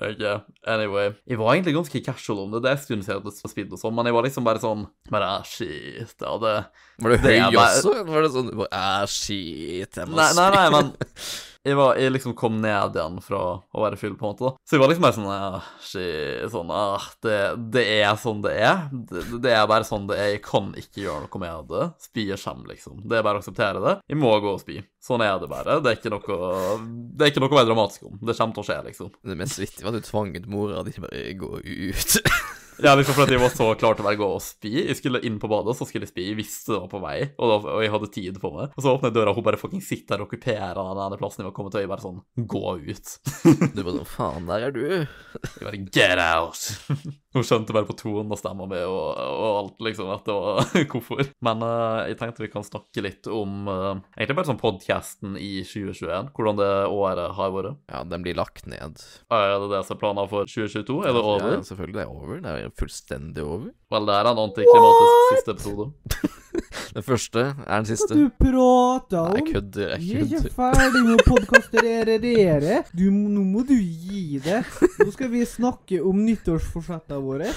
[0.00, 0.22] Ok,
[0.64, 1.10] anyway.
[1.28, 2.62] Jeg var egentlig ganske casual om det.
[2.64, 4.86] Det er en stund siden jeg spilte og sånn, men jeg var liksom bare sånn
[5.12, 6.54] Bare ah, shit, ja, det
[7.04, 7.92] Var Det høy det bare- også?
[8.08, 10.90] Var det sånn Æh, ah, shit, jeg må Nei, nei, nei, men
[11.66, 14.48] jeg, var, jeg liksom kom ned igjen fra å være full, på en måte.
[14.48, 14.52] da.
[14.64, 17.36] Så jeg var liksom bare sånn ah, shit, sånn ah, det,
[17.76, 18.86] det er sånn det er.
[18.90, 20.30] Det, det er bare sånn det er.
[20.36, 21.88] Jeg kan ikke gjøre noe med det.
[22.06, 23.02] Spyet kommer, liksom.
[23.04, 23.96] Det er bare å akseptere det.
[24.08, 24.80] Jeg må gå og spy.
[25.04, 25.80] Sånn er det bare.
[25.84, 26.38] Det er ikke noe
[27.16, 28.16] Det er ikke noe være dramatisk om.
[28.20, 29.12] Det kommer til å skje, liksom.
[29.20, 32.16] Det mest vittige var at du tvanget mora di til bare gå ut.
[32.80, 34.72] Ja, liksom fordi jeg var så klar til å bare gå og spy.
[34.78, 36.26] Jeg skulle inn på badet, så skulle jeg spy.
[36.30, 38.74] Jeg visste det var på vei, og, da, og jeg hadde tid på meg.
[38.74, 41.44] Og så åpner jeg døra, og hun bare fucking sitter der og okkuperer den plassen
[41.44, 42.20] jeg var kommet til, og jeg bare sånn
[42.50, 43.16] Gå ut.
[43.74, 44.84] Du bare sånn Faen, der er du.
[44.86, 47.18] Jeg bare Get out!
[47.30, 50.72] Hun skjønte bare på tonen og stemma mi og, og alt, liksom, at det var
[50.90, 51.28] hvorfor.
[51.46, 55.60] Men uh, jeg tenkte vi kan snakke litt om uh, egentlig bare sånn podkasten i
[55.62, 56.32] 2021.
[56.34, 57.78] Hvordan det året har vært.
[57.92, 58.98] Ja, den blir lagt ned.
[59.30, 60.98] Er det det som er planen for 2022?
[61.06, 61.54] Er det over?
[61.54, 61.98] Ja, selvfølgelig.
[62.00, 62.42] Det er over.
[62.42, 63.70] Det er fullstendig over.
[63.90, 65.90] Vel, det er en antiklimatisk siste episode.
[66.94, 68.14] Den første er den siste.
[68.14, 69.92] Hva Du prater Nei, om jeg kødder.
[70.00, 72.80] Vi Jeg er ikke ferdig med å podkastere dere.
[72.98, 74.64] Du, nå må du gi det.
[74.98, 77.52] Nå skal vi snakke om nyttårsforsettene våre.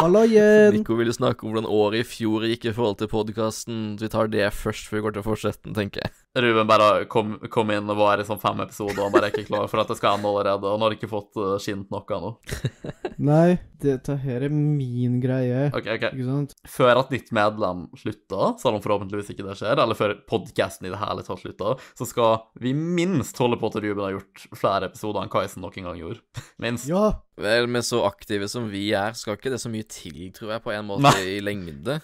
[0.00, 0.74] Hallaien.
[0.74, 3.84] Nico ville snakke om hvordan året i fjor gikk i forhold til podkasten.
[4.02, 6.14] Vi tar det først før vi går til fortsetten, tenker jeg.
[6.34, 9.34] Ruben bare kom, kom inn og var i sånn fem episoder, og han bare er
[9.34, 10.64] ikke klar for at det skal ende allerede.
[10.64, 12.32] Og han har ikke fått uh, skint noe ennå.
[13.32, 15.66] Nei, dette her er min greie.
[15.74, 16.06] OK, OK.
[16.08, 16.54] Ikke sant?
[16.72, 20.94] Før at nytt medlem slutter, selv om forhåpentligvis ikke det skjer, eller før podkasten i
[20.94, 24.88] det hele tatt slutter, så skal vi minst holde på til Ruben har gjort flere
[24.88, 26.24] episoder enn Kaisen noen gang gjorde.
[26.64, 26.88] minst.
[26.88, 27.10] Ja.
[27.42, 30.62] Vel, med så aktive som vi er, skal ikke det så mye til, tror jeg,
[30.64, 31.36] på en måte, Nei.
[31.36, 31.98] i lengde.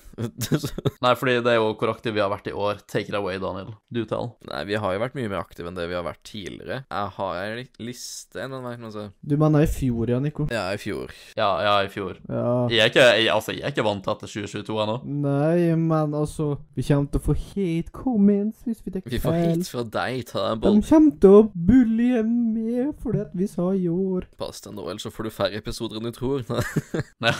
[1.05, 2.81] Nei, fordi det er jo hvor aktive vi har vært i år.
[2.89, 3.75] Take it away, Daniel.
[3.93, 4.29] Do tell.
[4.51, 6.81] Nei, vi har jo vært mye mer aktive enn det vi har vært tidligere.
[6.91, 9.05] Jeg har en li- liste en eller annen vei, altså.
[9.23, 10.47] Du mener i fjor, ja, Nico?
[10.53, 11.13] Ja, i fjor.
[11.39, 12.19] Ja, ja, i fjor.
[12.29, 12.45] Ja.
[12.73, 14.97] Jeg er ikke, jeg, altså, jeg er ikke vant til at det er 2022 ennå.
[15.29, 19.37] Nei, men altså Vi kommer til å få hate comments hvis vi tar Vi får
[19.39, 23.47] hate fra deg, ta deg en De kommer til å bulje med fordi at vi
[23.51, 24.27] sa i år.
[24.41, 26.45] Pass deg nå, ellers så får du færre episoder enn du tror.
[27.25, 27.35] Nei.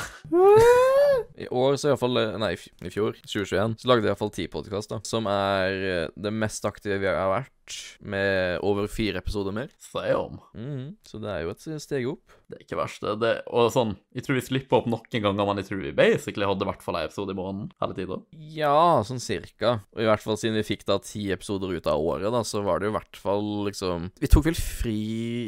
[1.39, 2.53] I år, så iallfall Nei,
[2.85, 7.01] i fjor, 2021, så lagde jeg iallfall ti podkaster, som er eh, det mest aktive
[7.03, 7.53] vi har vært,
[8.01, 9.69] med over fire episoder mer.
[9.83, 10.39] Se om.
[10.55, 12.35] Mhm, Så det er jo et steg opp.
[12.49, 13.03] Det er ikke verst.
[13.05, 15.93] Det, det, og sånn, jeg tror vi slipper opp noen ganger, men jeg tror vi
[15.93, 18.17] basically hadde i hvert fall en episode i måneden hele tida.
[18.57, 19.75] Ja, sånn cirka.
[19.93, 22.63] Og i hvert fall siden vi fikk da ti episoder ut av året, da, så
[22.65, 24.97] var det jo i hvert fall liksom Vi tok vel fri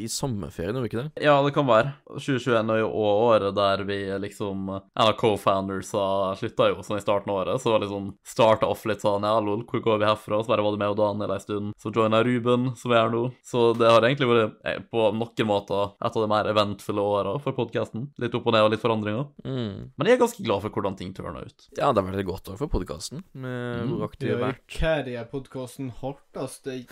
[0.05, 1.25] i sommerferien, gjorde vi ikke det?
[1.25, 1.95] Ja, det kan være.
[2.19, 4.69] 2021 er jo året der vi liksom
[5.21, 9.25] co-foundersa slutta jo sånn i starten av året, så var liksom starta off litt sånn
[9.27, 10.43] Ja, lol, hvor går vi herfra?
[10.43, 11.73] Så bare var det med og Daniel ei stund.
[11.81, 13.23] Så joina Ruben, som er er nå.
[13.47, 17.35] Så det har egentlig vært eh, på noen måter et av de mer eventfulle åra
[17.43, 18.09] for podkasten.
[18.21, 19.29] Litt opp og ned og litt forandringer.
[19.45, 19.91] Mm.
[19.95, 21.69] Men jeg er ganske glad for hvordan ting tørna ut.
[21.79, 24.43] Ja, det har vært et godt år for podkasten, med Mm, hvor aktiv vi har
[24.43, 24.63] vært.
[24.71, 26.59] carrier podkasten hardt, ass.
[26.65, 26.83] Det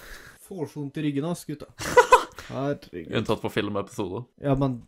[0.48, 1.68] får så vondt i ryggen, ass, gutta.
[2.48, 3.12] Herregud.
[3.18, 4.24] Unntatt på filmepisoder.
[4.40, 4.80] Ja, men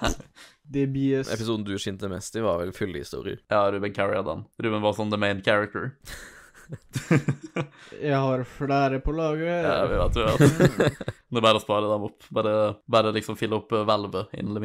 [0.70, 3.40] Det blir Episoden du skinte mest i, var vel fyllehistorier.
[3.50, 4.44] Ja, Ruben carrier den.
[4.62, 5.96] Ruben var sånn the main character.
[8.10, 9.64] Jeg har flere på laget.
[9.64, 11.00] Ja, vi vet, vi vet.
[11.30, 12.24] Det er bare å spare dem opp.
[12.34, 12.54] Bare,
[12.90, 14.62] bare liksom fylle opp eh, hvelvet innen the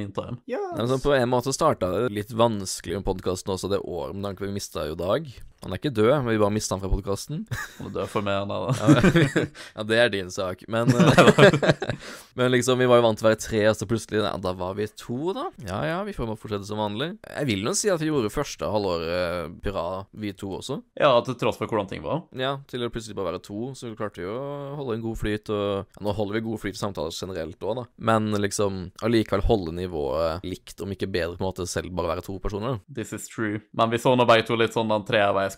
[0.50, 0.62] Yes.
[0.78, 4.26] Ja, men på en måte starta det litt vanskelig med podkasten også det året, med
[4.26, 5.30] tanke på vi mista jo Dag.
[5.66, 7.40] Han er ikke død, men vi bare mista han fra podkasten.
[7.80, 9.46] Han er død for meg, han da.
[9.74, 11.96] ja, det er din sak, men eh,
[12.38, 14.52] Men liksom, vi var jo vant til å være tre, og så plutselig ja, Da
[14.58, 15.46] var vi to, da.
[15.66, 17.14] Ja ja, vi får bare fortsette som vanlig.
[17.24, 20.82] Jeg vil nå si at vi gjorde første halvåret bra, vi to også.
[21.00, 22.26] Ja, til tross for hvordan ting var.
[22.38, 24.38] Ja, til å plutselig bare være to, så klarte vi å
[24.78, 27.80] holde en god flyt, og ja, Nå holder vi god flyt i samtaler generelt òg,
[27.80, 32.12] da, men liksom allikevel holde nivået likt, om ikke bedre, på en måte, selv bare
[32.14, 32.78] være to personer.
[32.92, 33.64] This is true.
[33.74, 35.08] Men vi så nå begge to litt sånn den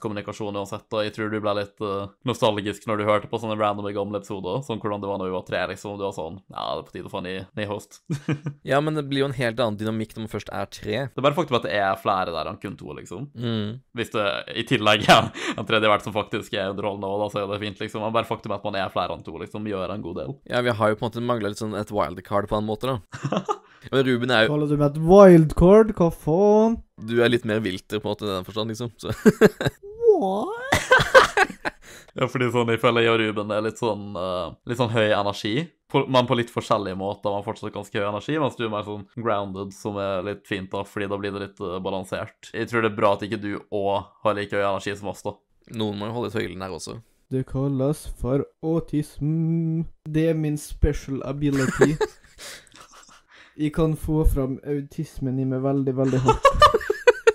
[0.03, 0.88] kommunikasjon uansett.
[0.93, 4.21] og Jeg tror du ble litt uh, nostalgisk når du hørte på sånne random gamle
[4.21, 4.62] episoder.
[4.65, 5.97] Sånn hvordan det var når vi var tre, liksom.
[5.99, 8.01] Du var sånn Ja, det er på tide å få en ny, ny host.
[8.67, 10.95] Ja, men det blir jo en helt annen dynamikk når man først er tre.
[11.07, 13.29] det er bare faktum at det er flere der enn kun to, liksom.
[13.38, 13.77] Mm.
[13.95, 14.25] Hvis det
[14.60, 17.62] i tillegg er en tredje vert som faktisk er underholdende, òg, da så er det
[17.63, 18.03] fint, liksom.
[18.03, 20.36] Men bare faktum at man er flere enn to, liksom, gjør en god del.
[20.51, 22.97] Ja, vi har jo på en måte mangla litt sånn et wildcard på en måte,
[22.97, 23.45] da.
[23.91, 25.93] Men Ruben er jo Kaller du meg et wildcard?
[25.97, 26.78] Hva faen?
[27.08, 28.91] Du er litt mer vilter, på en måte, i den forstand, liksom.
[28.97, 29.13] Så
[32.17, 35.12] Ja, fordi sånn, jeg føler jeg og Ruben er litt sånn, uh, litt sånn høy
[35.12, 35.67] energi.
[35.88, 37.32] På, men på litt forskjellige måter.
[37.32, 40.71] Man fortsatt ganske høy energi, mens du er mer sånn grounded, som er litt fint,
[40.71, 42.50] da, fordi da blir det litt uh, balansert.
[42.58, 45.21] Jeg tror det er bra at ikke du òg har like høy energi som oss,
[45.28, 45.38] da.
[45.78, 46.97] noen må jo holde tøylen her også.
[47.30, 49.84] Det kalles for autism.
[50.10, 52.00] Det er min special ability.
[53.57, 56.49] Jeg kan få fram autismen i meg veldig, veldig hardt.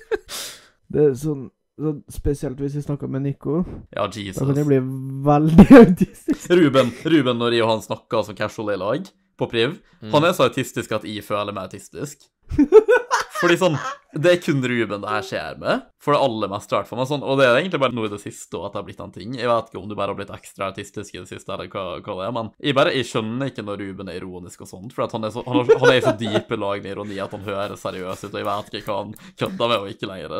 [0.92, 1.48] Det er sånn,
[1.80, 3.62] sånn Spesielt hvis jeg snakker med Nico.
[3.90, 4.38] Ja, Jesus.
[4.38, 4.78] Da kan jeg bli
[5.26, 6.46] veldig autistisk.
[6.52, 9.78] Ruben, Ruben når jeg og han snakker som casual i lag, på priv,
[10.12, 12.28] han er så autistisk at jeg føler meg autistisk.
[13.42, 13.74] Fordi sånn,
[14.14, 16.76] Det er kun Ruben det her skjer med, for det aller meste.
[16.76, 17.02] hvert fall.
[17.08, 19.00] Sånn, og det er egentlig bare noe i det siste også at det har blitt
[19.02, 19.34] en ting.
[19.40, 21.84] Jeg vet ikke om du bare har blitt ekstra artistisk i det siste, eller hva,
[22.04, 24.92] hva det er, men jeg bare, jeg skjønner ikke når Ruben er ironisk og sånt.
[24.94, 27.18] For at han er så, han, har- han er i så dype lag med ironi
[27.24, 30.10] at han høres seriøs ut, og jeg vet ikke hva han kødder med og ikke
[30.12, 30.38] lenger.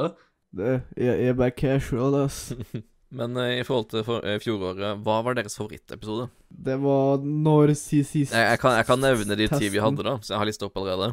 [0.52, 2.52] Det, jeg, jeg er bare casual, ass.
[3.18, 6.30] Men uh, i forhold til for, uh, fjoråret, hva var deres favorittepisode?
[6.48, 8.32] Det var narsissist...
[8.32, 10.68] Jeg, jeg, kan, jeg kan nevne de ti vi hadde, da, så jeg har lista
[10.68, 11.10] opp allerede.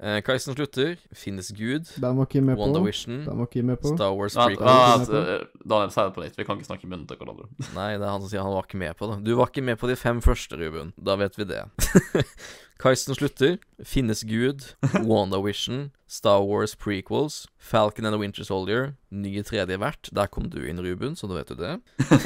[0.00, 2.62] Eh, Kaisen slutter, Finnes Gud, Den var ikke med på.
[2.64, 3.90] WandaVision, Den var ikke med på.
[3.92, 4.64] Star Wars Prequel.
[4.64, 6.38] eh, Daniel, si det på nytt.
[6.40, 7.48] Vi kan ikke snakke i munnen til hverandre.
[7.76, 9.18] Nei, det er han som sier han var ikke med på det.
[9.28, 10.94] Du var ikke med på de fem første, Ruben.
[10.96, 11.66] Da vet vi det.
[12.80, 14.62] Kaisen slutter, Finnes Gud,
[15.04, 20.08] WandaVision, Star Wars Prequels, Falcon and the Winter Soldier, Ny tredje vert.
[20.16, 21.74] Der kom du inn, Ruben, så da vet du det.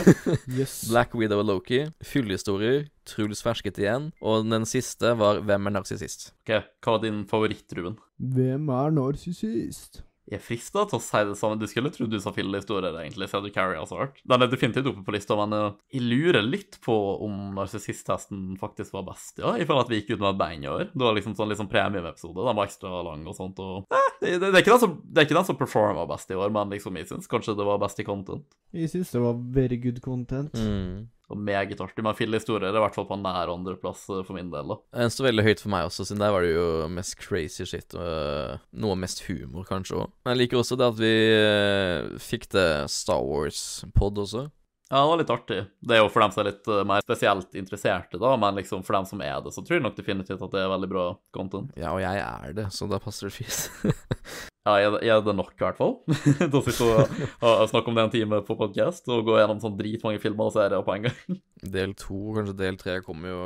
[0.59, 0.85] Yes.
[0.89, 6.31] Black Widow og Loki, Fyllehistorier, Truls fersket igjen, og den siste var Hvem er narsissist?
[6.45, 7.99] Ok, Hva var din favoritt, Ruben?
[8.23, 10.05] Hvem er narsissist?
[10.25, 11.59] Jeg er frista til å si det samme.
[11.61, 14.23] Du skulle trodd du sa fillehistorier, egentlig, siden du carry altså hardt.
[14.25, 16.95] Den er definitivt oppe på lista, men eh, jeg lurer litt på
[17.27, 19.53] om narsissist-testen faktisk var best, ja.
[19.69, 20.87] forhold til at vi gikk ut med et bang i år.
[20.95, 22.41] Det var liksom sånn liksom premieepisode.
[22.41, 24.97] Den var ekstra lang og sånt, og eh, det, det, det, er ikke den som,
[25.05, 27.69] det er ikke den som performa best i år, men liksom jeg syns kanskje det
[27.69, 28.57] var best i content.
[28.73, 30.57] Jeg syns det var very good content.
[30.57, 31.05] Mm.
[31.33, 32.05] Og meget artig.
[32.05, 34.79] Men fillehistorier er i hvert fall på nær andreplass eh, for min del, da.
[35.01, 37.97] Den står veldig høyt for meg også, siden der var det jo mest crazy shit.
[37.97, 40.13] Og øh, noe mest humor, kanskje òg.
[40.25, 44.49] Men jeg liker også det at vi øh, fikk det Star Wars-pod også.
[44.91, 45.61] Ja, det var litt artig.
[45.81, 48.85] Det er jo for dem som er litt eh, mer spesielt interesserte, da, men liksom
[48.85, 51.07] for dem som er det, så tror jeg nok definitivt at det er veldig bra
[51.35, 51.73] content.
[51.81, 53.95] Ja, og jeg er det, så da passer det fint.
[54.65, 55.99] Ja, jeg, jeg nok, i hvert fall.
[56.41, 59.77] Til å sitte og, snakke om det en time på podcast og gå gjennom sånn
[59.77, 61.41] dritmange filmer og serier på en gang.
[61.75, 63.43] Del to, kanskje del tre, kommer jo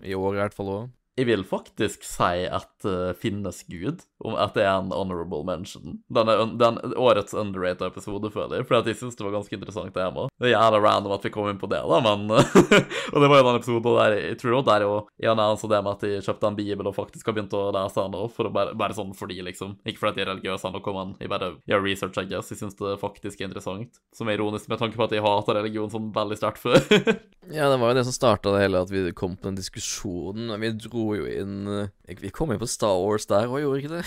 [0.00, 0.86] i år i hvert fall òg.
[1.14, 4.02] Jeg vil faktisk si at uh, finnes Gud,
[4.34, 6.00] at det er en honorable mention.
[6.10, 9.94] Den er den, årets underrated episode, føler jeg, for jeg syns det var ganske interessant
[9.94, 10.26] tema.
[10.42, 12.26] Det er jævla random at vi kom inn på det, da, men
[13.14, 15.80] Og det var jo den episoden der jeg tror det er og jeg annonsa det
[15.84, 18.74] med at jeg kjøpte en bibel og faktisk har begynt å lese den òg, bare,
[18.78, 19.76] bare sånn fordi, liksom.
[19.86, 22.50] Ikke fordi jeg er religiøs ennå, men jeg bare gjør research, I guess.
[22.50, 24.02] Jeg syns det faktisk er interessant.
[24.16, 26.82] Som er ironisk med tanke på at jeg hater religion sånn veldig sterkt før.
[27.52, 30.48] Ja, det var jo det som starta det hele, at vi kom på den diskusjonen.
[30.62, 33.92] Vi dro jo inn øh, Vi kom inn på Star Wars der òg, gjorde ikke
[33.98, 34.04] det?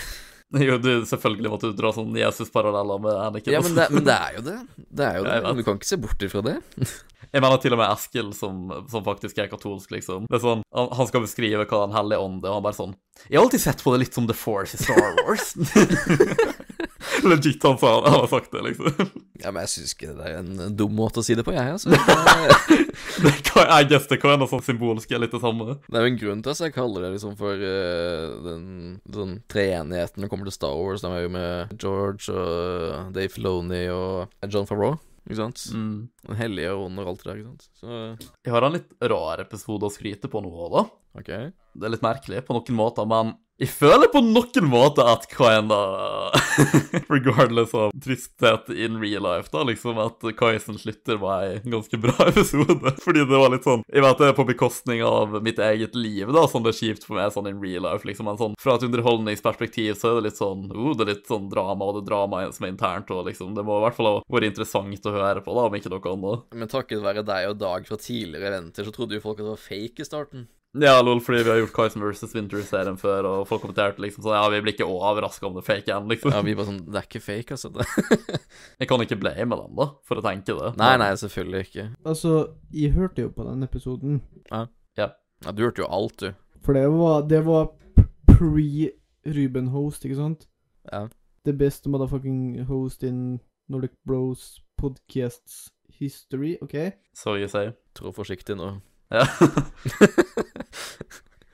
[0.68, 3.52] jo, du, selvfølgelig måtte du dra sånn Jesus-paralleller med Anakin.
[3.52, 4.56] Ja, men det, men det er jo det.
[4.88, 5.38] Det er jo det.
[5.44, 6.58] Men Du kan ikke se bort ifra det.
[7.28, 10.24] Jeg mener til og med Eskil, som, som faktisk er katolsk, liksom.
[10.30, 12.78] Det er sånn, han, han skal beskrive hva Den hellige ånd er, og han bare
[12.78, 12.94] sånn
[13.26, 15.52] Jeg har alltid sett på det litt som The Force i Star Wars.
[17.30, 19.10] Legit, han sa han har sagt det, liksom.
[19.38, 21.76] Ja, men jeg syns ikke det er en dum måte å si det på, jeg,
[21.76, 21.94] altså.
[23.22, 25.76] Det kan, jeg guess det kan være noe sånn symbolsk litt det samme.
[25.86, 28.66] Det er jo en grunn til at jeg kaller det liksom for uh, den
[29.14, 31.02] sånn treenigheten når det kommer til Star Wars.
[31.02, 35.64] De er jo med George og eh, Dave Filoni og John Favreau, ikke sant?
[35.74, 35.96] Mm.
[36.28, 37.68] Den hellige ånd og alt det der, ikke sant.
[37.80, 40.86] Så Jeg har en litt rar episode å skryte på nå òg, da.
[41.22, 41.32] OK.
[41.78, 45.78] Det er litt merkelig på noen måter, men jeg føler på noen måter at Kaina
[47.10, 52.14] Regardless av tristhet in real life, da, liksom at Kaisen slutter var en ganske bra
[52.30, 52.92] episode.
[53.02, 56.30] Fordi det var litt sånn Jeg vet det er på bekostning av mitt eget liv,
[56.34, 58.28] da, sånn det er kjipt for meg sånn in real life, liksom.
[58.30, 61.48] Men sånn fra et underholdningsperspektiv så er det litt sånn uh, det er litt sånn
[61.50, 64.10] drama, og det er drama som er internt, og liksom Det må i hvert fall
[64.12, 66.46] ha vært interessant å høre på, da, om ikke noe annet.
[66.62, 69.50] Men takket være deg og Dag fra tidligere eventer, så trodde jo folk at det
[69.56, 70.46] var fake i starten.
[70.76, 72.34] Ja, lol, fordi vi har gjort Kyson vs.
[72.34, 75.68] Winter-serien før, og folk kommenterte liksom sånn Ja, vi blir ikke overraska om det er
[75.68, 76.34] fake igjen, liksom.
[76.34, 77.70] Ja, vi bare sånn Det er ikke fake, altså.
[77.72, 77.86] Det.
[78.82, 80.74] Jeg kan ikke blame dem, da, for å tenke det.
[80.80, 81.86] Nei, nei, selvfølgelig ikke.
[82.04, 82.34] Altså,
[82.74, 84.20] jeg hørte jo på den episoden,
[84.52, 85.08] Ja,
[85.54, 86.32] du hørte jo alt, du.
[86.66, 87.70] for det var, det var
[88.26, 90.48] pre-Ruben Host, ikke sant?
[90.92, 91.06] Ja.
[91.46, 96.74] The best motherfucking host in Nordic Bros podcasts history, OK?
[97.14, 97.72] Så you say.
[97.94, 98.74] Trå forsiktig nå.
[99.10, 99.24] Ja.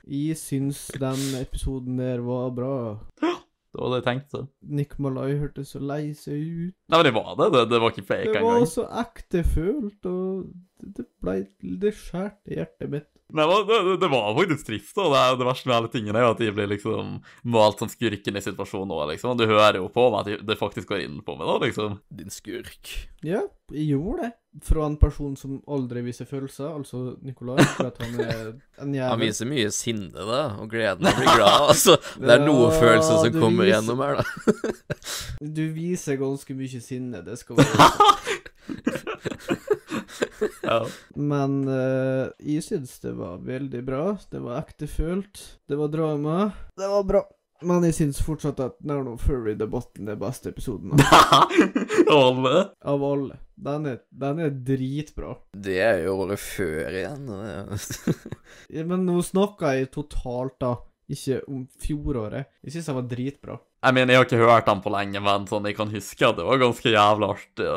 [0.07, 2.73] Jeg syns den episoden der var bra.
[3.21, 4.47] det var det jeg tenkte.
[4.61, 6.37] Nick Malay hørtes så lei seg
[6.69, 6.75] ut.
[6.89, 7.47] Nei, men det var det.
[7.55, 8.35] Det, det var ikke fake engang.
[8.35, 8.71] Det var engang.
[8.71, 10.45] så ektefølt, og
[10.81, 11.39] det- det blei
[11.81, 13.09] Det skjærte hjertet mitt.
[13.33, 15.07] Nei, det, det, det var faktisk trist, da.
[15.09, 17.15] Det, det verste med alle tingene er jo at de blir liksom
[17.55, 19.31] malt som skurken i situasjonen nå, liksom.
[19.33, 21.95] Og du hører jo på meg at det faktisk går inn på meg, da, liksom.
[22.21, 22.91] Din skurk.
[23.25, 23.41] Ja,
[23.73, 24.31] jeg gjorde det.
[24.63, 30.43] Fra en person som aldri viser følelser, altså Nicolai, han Han viser mye sinne, da,
[30.61, 31.65] og gleden og å bli glad.
[31.73, 34.25] Altså, det er noe Ja, følelse som kommer viser- gjennom her, da.
[35.57, 37.89] Du viser ganske mye sinne, det skal være
[40.65, 40.79] Ja.
[41.15, 44.03] Men uh, jeg syns det var veldig bra.
[44.31, 45.41] Det var ektefølt.
[45.69, 46.51] Det var drama.
[46.77, 47.23] Det var bra.
[47.65, 51.53] Men jeg syns fortsatt at Narno Furry-debatten er beste episoden av,
[52.11, 52.65] Alle.
[52.83, 53.37] av alle.
[53.55, 55.37] Den er, den er dritbra.
[55.55, 57.29] Det er jo året før igjen.
[58.75, 60.73] Ja, Men nå snakker jeg totalt, da.
[61.15, 62.49] Ikke om fjoråret.
[62.65, 63.57] Jeg syns den var dritbra.
[63.85, 66.39] Jeg mener, jeg har ikke hørt dem på lenge, men sånn, jeg kan huske at
[66.39, 67.67] det var ganske jævlig artig.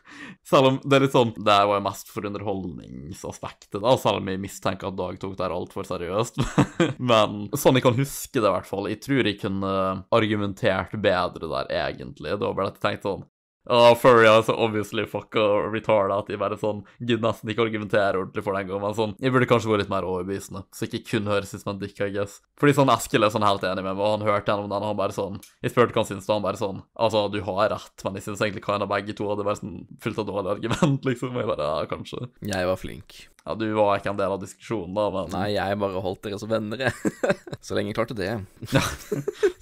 [0.48, 4.30] Selv om det er litt sånn Det var jo mest for underholdningsaspektet, da, selv om
[4.32, 6.40] jeg mistenker at Dag tok det her altfor seriøst.
[7.10, 8.88] men sånn jeg kan huske det, i hvert fall.
[8.88, 9.72] Jeg tror jeg kunne
[10.16, 12.38] argumentert bedre der, egentlig.
[12.40, 13.26] Da ble det tenkt sånn
[13.68, 18.16] Uh, Furry er så obviously fucka retarda at de bare sånn Gidder nesten ikke argumentere
[18.16, 18.80] ordentlig for det engang.
[18.84, 21.74] Men sånn, jeg burde kanskje vært litt mer overbevisende, så ikke kun høres ut som
[21.74, 22.38] en dick, I guess.
[22.60, 24.92] Fordi sånn Eskil er sånn helt enig med meg, og han hørte gjennom den, og
[24.92, 27.72] han bare sånn Jeg spurte hva han syntes, og han bare sånn Altså, du har
[27.74, 30.30] rett, men jeg syns egentlig hva en av begge to hadde bare sånn fullt av
[30.30, 31.34] dårlig argument, liksom.
[31.36, 32.30] Og jeg bare Ja, kanskje.
[32.48, 33.18] Jeg var flink.
[33.48, 36.40] Ja, du var ikke en del av diskusjonen, da, men Nei, jeg bare holdt dere
[36.40, 37.12] som venner, jeg.
[37.64, 38.34] Så lenge jeg klarte det.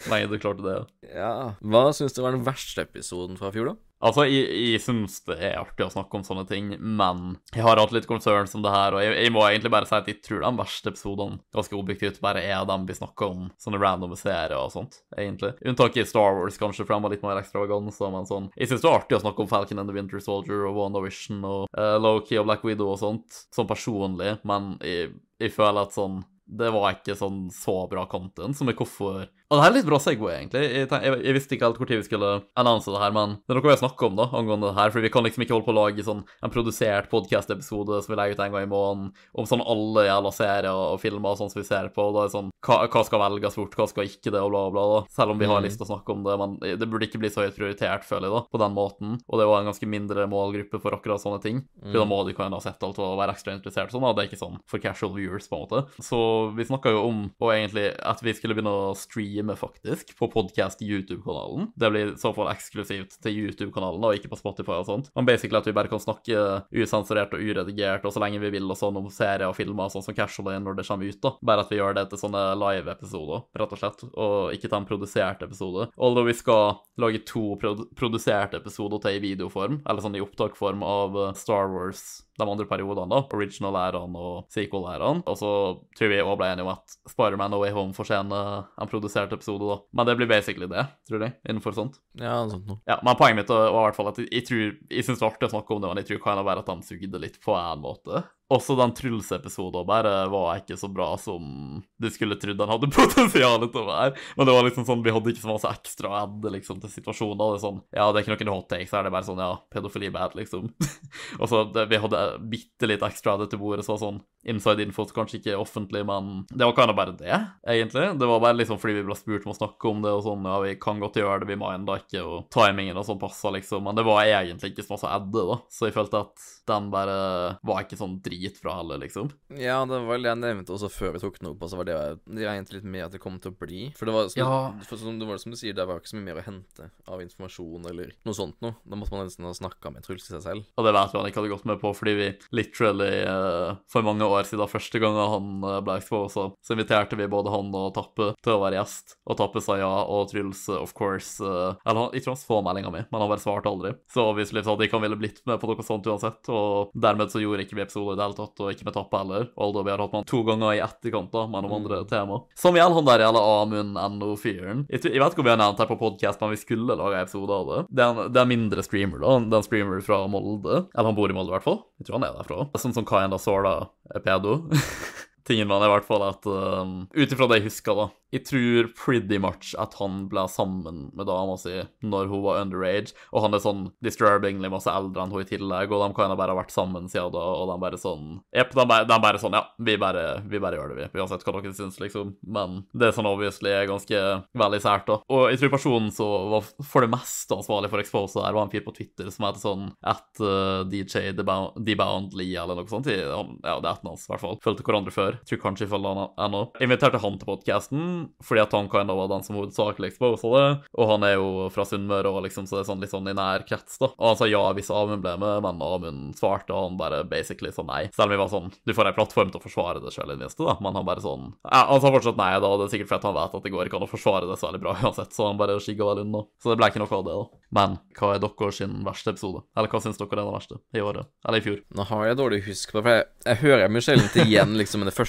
[0.03, 0.75] så lenge du klarte det.
[0.75, 0.85] Ja.
[1.17, 3.81] Hva syns du var den verste episoden fra fjor, da?
[4.05, 7.81] Altså, jeg, jeg syns det er artig å snakke om sånne ting, men jeg har
[7.81, 10.21] hatt litt concerns om det her, og jeg, jeg må egentlig bare si at jeg
[10.25, 14.59] tror de verste episodene, ganske objektivt, bare er dem vi snakker om sånne randome serier
[14.59, 15.55] og sånt, egentlig.
[15.65, 18.85] Unntaket i Star Wars, kanskje, for de var litt mer ekstravaganser, men sånn Jeg syns
[18.85, 21.97] det er artig å snakke om Falcon and the Winter Soldier og WandaVision og uh,
[22.03, 26.69] Loki og Black Widow og sånt, sånn personlig, men jeg, jeg føler at sånn det
[26.71, 29.99] var ikke sånn så bra content, som er hvorfor Og det her er litt bra
[30.03, 30.63] Segway, egentlig.
[30.67, 33.59] Jeg, jeg, jeg visste ikke helt når vi skulle annonse det her, men det er
[33.61, 34.91] noe vi har snakket om da, angående det her.
[34.91, 38.19] For vi kan liksom ikke holde på å lage sånn en produsert podcast-episode som vi
[38.19, 41.53] legger ut en gang i måneden, om sånn alle jævla serier og filmer og sånn
[41.53, 42.09] som vi ser på.
[42.11, 44.65] Og da er sånn hva, hva skal velges bort, hva skal ikke det, og bla,
[44.75, 45.01] bla, da.
[45.15, 45.65] Selv om vi har Mm.
[45.65, 48.27] lyst til å snakke om det, men det burde ikke bli så høyt prioritert, føler
[48.29, 49.15] jeg, da, på den måten.
[49.31, 51.63] Og det var en ganske mindre målgruppe for akkurat sånne ting.
[51.87, 54.27] For da må du kunne ha sett alt og være ekstra interessert sånn, og det
[54.27, 55.85] er ikke sånn for casual viewers, på en måte.
[56.03, 56.19] Så
[56.59, 61.73] vi snakka jo om og egentlig at vi skulle begynne å streame, faktisk, på podcast-youtube-kanalen.
[61.77, 65.11] Det blir i så fall eksklusivt til YouTube-kanalen, og ikke på Spotify og sånt.
[65.17, 68.69] Men basically at vi bare kan snakke usensurert og uredigert, og så lenge vi vil,
[68.71, 71.35] og sånn om serier og filmer, sånn som casual er når det kommer ut, da.
[71.43, 74.89] Bare at vi gjør det til sånne live-episoder, rett og slett, og ikke til en
[74.89, 75.91] produsert episode.
[75.97, 80.85] Although vi skal lage to produ produserte episoder til i videoform, eller sånn i opptakform
[80.87, 83.23] av eh, Star Wars de andre periodene, da.
[83.37, 85.25] Original-ærene og sequel-ærene.
[85.27, 85.51] Og så
[85.99, 89.65] tror vi òg ble enige om at Spiderman og Way Home fortjener en produsert episode,
[89.65, 89.79] da.
[89.97, 92.01] Men det blir basically det, tror jeg, innenfor sånt.
[92.21, 92.81] Ja, sånt noe.
[92.89, 95.25] Ja, men poenget mitt var i hvert fall at jeg, jeg tror Jeg syns det
[95.27, 97.23] var artig å snakke om det, men jeg tror kan det være at de sugde
[97.23, 98.25] litt på en måte.
[98.53, 103.65] Også den Truls-episoden bare var ikke så bra som du skulle trodd den hadde potensial
[103.65, 104.13] til å være.
[104.39, 107.41] Men det var liksom sånn, vi hadde ikke så masse ekstra ad liksom, til situasjonen.
[107.41, 109.43] det er sånn, Ja, det er ikke noen hot takes, så er det bare sånn,
[109.43, 110.71] ja, pedofili bad, liksom.
[111.41, 115.03] og så Vi hadde bitte litt ekstra ad til bordet, så var sånn inside info,
[115.09, 117.35] så kanskje ikke offentlig, men det var of bare det,
[117.67, 118.05] egentlig.
[118.19, 120.47] Det var bare liksom fordi vi ble spurt om å snakke om det, og sånn,
[120.47, 123.83] ja, vi kan godt gjøre det, vi minda ikke, og timingen og sånn passa, liksom.
[123.87, 127.19] Men det var egentlig ikke så masse adde, da, så jeg følte at den bare
[127.67, 129.31] var ikke sånn dritbra heller, liksom.
[129.57, 131.79] Ja, det var vel det jeg nevnte også før vi tok den opp, og så
[131.81, 133.83] var det jeg regnet litt med at det kom til å bli.
[133.97, 134.85] For det var som, Ja.
[134.89, 136.91] for som, det var som du sier, det var ikke så mye mer å hente
[137.09, 138.77] av informasjon eller noe sånt noe.
[138.85, 140.67] Da måtte man nesten ha snakka med Truls i seg selv.
[140.77, 144.07] Og det vet vi han ikke hadde gått med på, fordi vi literally uh, for
[144.07, 147.95] mange år siden første gang han uh, ble exposa, så inviterte vi både han og
[147.97, 149.17] Tappe til å være gjest.
[149.27, 152.91] Og Tappe sa ja, og Truls, uh, of course Eller han, ikke han så meldinga
[152.93, 153.95] mi, men han bare svarte aldri.
[154.13, 157.33] Så obviously så at ikke han ville blitt med på noe sånt uansett, og dermed
[157.33, 159.49] så gjorde ikke vi episoder i hele tatt, og ikke med tappe heller.
[159.57, 162.41] Vi har hatt han to ganger i etterkant, da, med noen andre tema.
[162.59, 164.85] Som gjelder han der jævla Amund NO4-en.
[164.91, 167.23] Jeg, jeg vet ikke om vi har nevnt her på podkast, men vi skulle lage
[167.23, 167.81] episode av det.
[167.91, 169.37] Det er, en, det er mindre streamer, da.
[169.47, 170.83] Det er en streamer fra Molde.
[170.93, 171.81] Eller han bor i Molde, i hvert fall.
[172.01, 172.69] Jeg tror han er derfra.
[172.81, 173.79] Sånn som Kayan da Sola
[174.15, 174.59] er pedo.
[175.47, 178.89] Tingen var i hvert fall at uh, Ut ifra det jeg husker, da Jeg tror
[178.99, 183.55] pretty much at han ble sammen med dama si når hun var underage, og han
[183.55, 186.75] er sånn disturbingly masse eldre enn hun i tillegg, og de kan ha bare vært
[186.75, 189.95] sammen siden da, og de bare sånn Jepp, de, bare- de bare sånn Ja, vi
[190.03, 191.21] bare, vi bare gjør det, vi.
[191.23, 192.35] Uansett hva dere syns, liksom.
[192.43, 194.21] Men det er sånn obviously er ganske
[194.59, 195.21] veldig sært, da.
[195.33, 198.75] Og jeg tror personen som var for det meste ansvarlig for Expose der, var en
[198.75, 203.07] fyr på Twitter som heter sånn at uh, DJ Debound Lee, eller noe sånt.
[203.15, 204.59] Ja, det er etten hans, i hvert fall.
[204.67, 205.36] Følte hverandre før.
[205.47, 206.63] Tror kanskje jeg følger han ennå.
[206.79, 208.07] Jeg inviterte han til podcasten
[208.47, 211.87] fordi at han kan være den som hovedsakelig exposa det, og han er jo fra
[211.89, 214.11] Sunnmøre, og liksom, så det er sånn litt sånn i nær krets, da.
[214.15, 217.73] Og han sa ja hvis Amund ble med, men Amund svarte, og han bare basically
[217.75, 218.07] sa nei.
[218.15, 220.39] Selv om vi var sånn Du får ei plattform til å forsvare det sjøl, i
[220.41, 222.95] det da, men han bare sånn ja, Han sa fortsatt nei, da, og det er
[222.97, 225.35] sikkert fordi han vet at det går ikke an å forsvare det særlig bra uansett,
[225.37, 226.45] så han bare skygga vel unna.
[226.63, 227.63] Så det ble ikke noe av det, da.
[227.77, 229.65] Men hva er deres verste episode?
[229.77, 231.29] Eller hva syns dere er den verste i året?
[231.47, 231.81] Eller i fjor?
[231.97, 235.03] Nå har jeg dårlig husk på det, for jeg, jeg hører meg sjelden igjen liksom
[235.03, 235.26] med det første.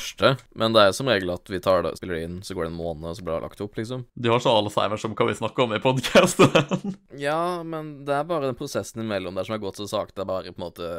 [0.58, 2.72] Men det er som regel at vi tar det, spiller det inn, så går det
[2.72, 4.06] en måned, og så blir det lagt opp, liksom.
[4.16, 6.96] Du har så Alzheimer som kan vi snakke om i podkasten.
[7.18, 10.22] Ja, men det er bare den prosessen imellom der som har gått så sakte.
[10.22, 10.90] Jeg bare på en måte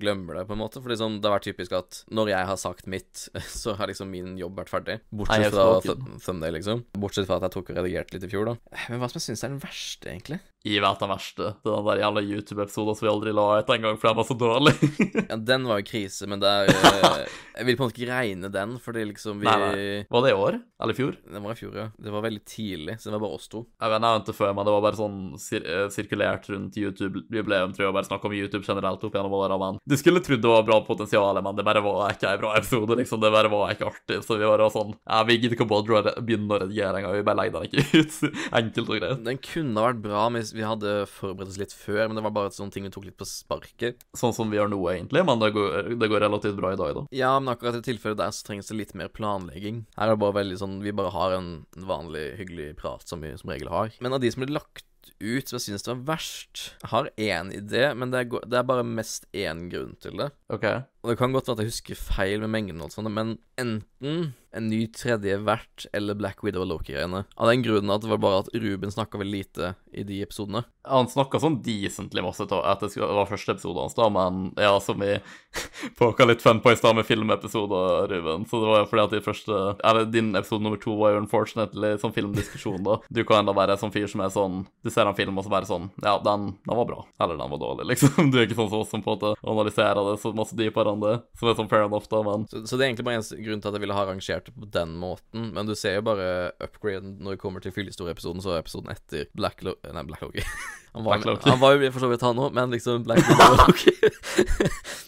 [0.00, 0.82] glemmer det, på en måte.
[0.82, 3.28] For liksom, det har vært typisk at når jeg har sagt mitt,
[3.60, 4.98] så har liksom min jobb vært ferdig.
[5.14, 6.82] Bortsett fra thumbnail, liksom.
[6.98, 8.78] Bortsett fra at jeg tok og redigerte litt i fjor, da.
[8.90, 10.40] Men hva som jeg syns er den verste, egentlig?
[10.68, 11.50] Jeg vet den verste.
[11.64, 14.28] Det er den der jævla YouTube-episoden som vi aldri la ut engang, for den var
[14.28, 14.74] så dårlig.
[15.28, 18.10] Ja, den var jo krise, men det er eh, Jeg vil på en måte ikke
[18.12, 19.86] regne den, fordi liksom vi Nei, nei.
[20.08, 20.58] var det i år?
[20.78, 21.16] Eller i fjor?
[21.26, 21.86] Den var i fjor, ja.
[21.98, 23.64] Det var veldig tidlig, så det var bare oss to.
[23.66, 27.74] Jeg vet, jeg nevnte før, men det var bare sånn sir eh, sirkulert rundt YouTube-jubileum,
[27.74, 30.44] tror jeg, og bare snakka om YouTube generelt opp gjennom åra, men du skulle trodd
[30.44, 33.20] det var bra potensial, men det bare var ikke ei bra episode, liksom.
[33.24, 36.54] Det bare var ikke artig, så vi var sånn Ja, vi gidder ikke å begynne
[36.54, 38.38] å redigere engang, vi bare legger den ikke ut.
[38.60, 39.24] Enkelt og greit.
[39.26, 42.54] Den kunne vært bra hvis vi hadde forberedt oss litt før, men det var bare
[42.54, 44.02] sånne ting vi tok litt på sparket.
[44.18, 46.94] Sånn som vi gjør nå, egentlig, men det går, det går relativt bra i dag,
[46.98, 47.06] da.
[47.14, 49.84] Ja, men akkurat i tilfellet der så trengs det litt mer planlegging.
[49.98, 51.48] Her er det bare veldig sånn Vi bare har en
[51.88, 53.94] vanlig, hyggelig prat som vi som regel har.
[54.04, 54.84] Men av de som ble lagt
[55.18, 58.60] ut, som jeg synes det var verst Jeg har én idé, men det er, det
[58.60, 60.30] er bare mest én grunn til det.
[60.52, 60.66] OK.
[61.02, 64.32] Og det kan godt være at jeg husker feil med mengden, og sånt, men enten
[64.54, 67.24] en ny tredje vert eller Black Widow og Loki-greiene.
[67.36, 70.64] Av den grunnen at det var bare at Ruben snakka veldig lite i de episodene.
[70.88, 75.00] Han snakka sånn decently masse at det var første episode hans, da, men ja, som
[75.02, 75.18] vi
[76.00, 78.46] poka litt fun på i stad med filmepisoder, Ruben.
[78.48, 81.92] Så det var fordi at de første Eller din episode nummer to var jo unfortunately
[82.00, 82.98] sånn filmdiskusjon, da.
[83.12, 85.52] Du kan enda være sånn fyr som er sånn Du ser en film, og så
[85.52, 87.04] bare sånn Ja, den, den var bra.
[87.20, 88.32] Eller den var dårlig, liksom.
[88.32, 90.94] Du er ikke sånn som oss som på en måte analyserer det så masse dypere
[90.98, 91.14] enn det.
[91.38, 93.62] Som er sånn fair enough, da, men Så, så det er egentlig bare en grunn
[93.62, 95.48] til at jeg ville ha rangert det på den måten.
[95.56, 96.28] Men du ser jo bare
[96.64, 99.78] upgraden når det kommer til fyllehistorie-episoden, så er episoden etter Black Lo...
[99.94, 100.44] Nei, Black Loki.
[100.98, 104.10] Han var, han var jo for så vidt han òg, men liksom Black Widow okay.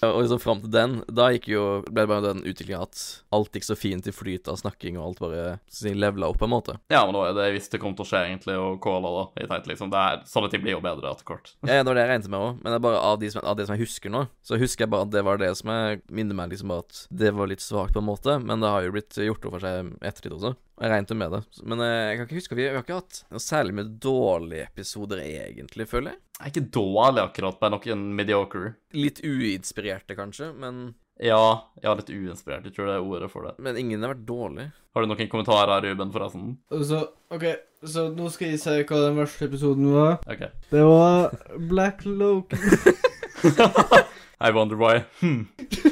[0.07, 3.01] Og liksom fram til den, da gikk jo ble det bare den utviklinga at
[3.35, 6.47] alt gikk så fint i flyt av snakking, og alt bare si, levela opp, på
[6.47, 6.77] en måte.
[6.93, 9.11] Ja, men det var jo det jeg visste kom til å skje, egentlig, og calla,
[9.17, 9.27] da.
[9.43, 11.53] Jeg tenkte liksom det er, Sånne ting blir jo bedre etter hvert.
[11.67, 13.33] Ja, ja, det var det jeg regnet med òg, men det er bare av, de
[13.35, 15.51] som, av det som jeg husker nå, så husker jeg bare at det var det
[15.59, 18.71] som jeg minner meg liksom at det var litt svakt på en måte, men det
[18.71, 20.55] har jo blitt gjort opp for seg ettertid også.
[20.81, 21.41] Og jeg regnet med det.
[21.69, 24.65] Men eh, jeg kan ikke huske Vi vi har ikke hatt noe særlig med dårlige
[24.71, 26.21] episoder, egentlig, føler jeg.
[26.39, 28.71] Jeg er ikke dårlig akkurat, bare noen mediocre.
[28.97, 32.65] Litt uinspirerte, kanskje, men, Ja, ja, litt uinspirert.
[32.65, 33.53] Jeg tror det er ordet for det.
[33.61, 34.71] men ingen har vært dårlig.
[34.97, 36.55] Har du noen kommentarer, Ruben, forresten?
[36.89, 37.45] Så, OK,
[37.85, 40.17] så nå skal jeg si hva den verste episoden var.
[40.25, 40.47] OK.
[40.73, 41.37] Det var
[41.69, 42.57] Black Loke.
[44.41, 45.05] I wonder why.
[45.21, 45.49] Hm.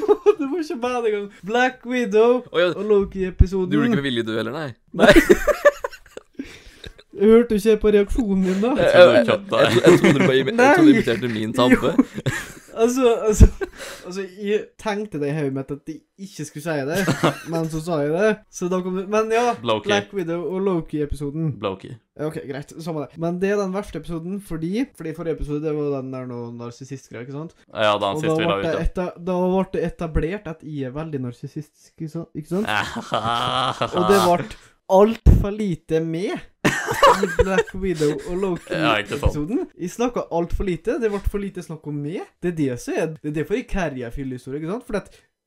[0.59, 1.29] Ikke bad.
[1.45, 3.71] Black Widow og, ja, og du gjorde Loki-episoden.
[3.83, 4.69] ikke med vilje, du heller, nei?
[5.05, 5.23] Jeg
[7.19, 8.75] hørte du ikke på reaksjonen din, da.
[8.79, 9.65] Jeg trodde du kødda.
[9.65, 11.93] Jeg, trodde du imiterte min tabbe.
[12.79, 13.47] Altså, altså,
[14.05, 16.99] altså Jeg tenkte det i hodet mitt at jeg ikke skulle si det,
[17.51, 18.29] men så sa jeg det.
[18.53, 19.89] Så da kom det Men ja, Blokey.
[19.89, 21.51] Black Widow og Loki-episoden.
[21.59, 21.97] Blokey.
[22.19, 22.73] OK, greit.
[22.83, 23.19] Samme det.
[23.19, 26.51] Men det er den verste episoden fordi Fordi forrige episode det var den der noe
[26.55, 27.55] narsissistgreier, ikke sant?
[27.73, 29.09] Ja, den Og siste vi la ut, ja.
[29.27, 32.31] da ble det etablert at jeg er veldig narsissistisk, ikke sant?
[32.35, 33.89] Ikke sant?
[33.89, 34.39] Og det ble
[34.89, 36.33] altfor lite med
[37.23, 38.41] i Black Widow og Ja.
[38.43, 39.65] Loki-episoden.
[39.79, 40.99] Jeg snakka altfor lite.
[41.01, 42.21] Det ble for lite snakk om meg.
[42.41, 44.87] Det er det som er Det er derfor jeg carrier fyllehistorie, ikke sant?
[44.87, 44.93] For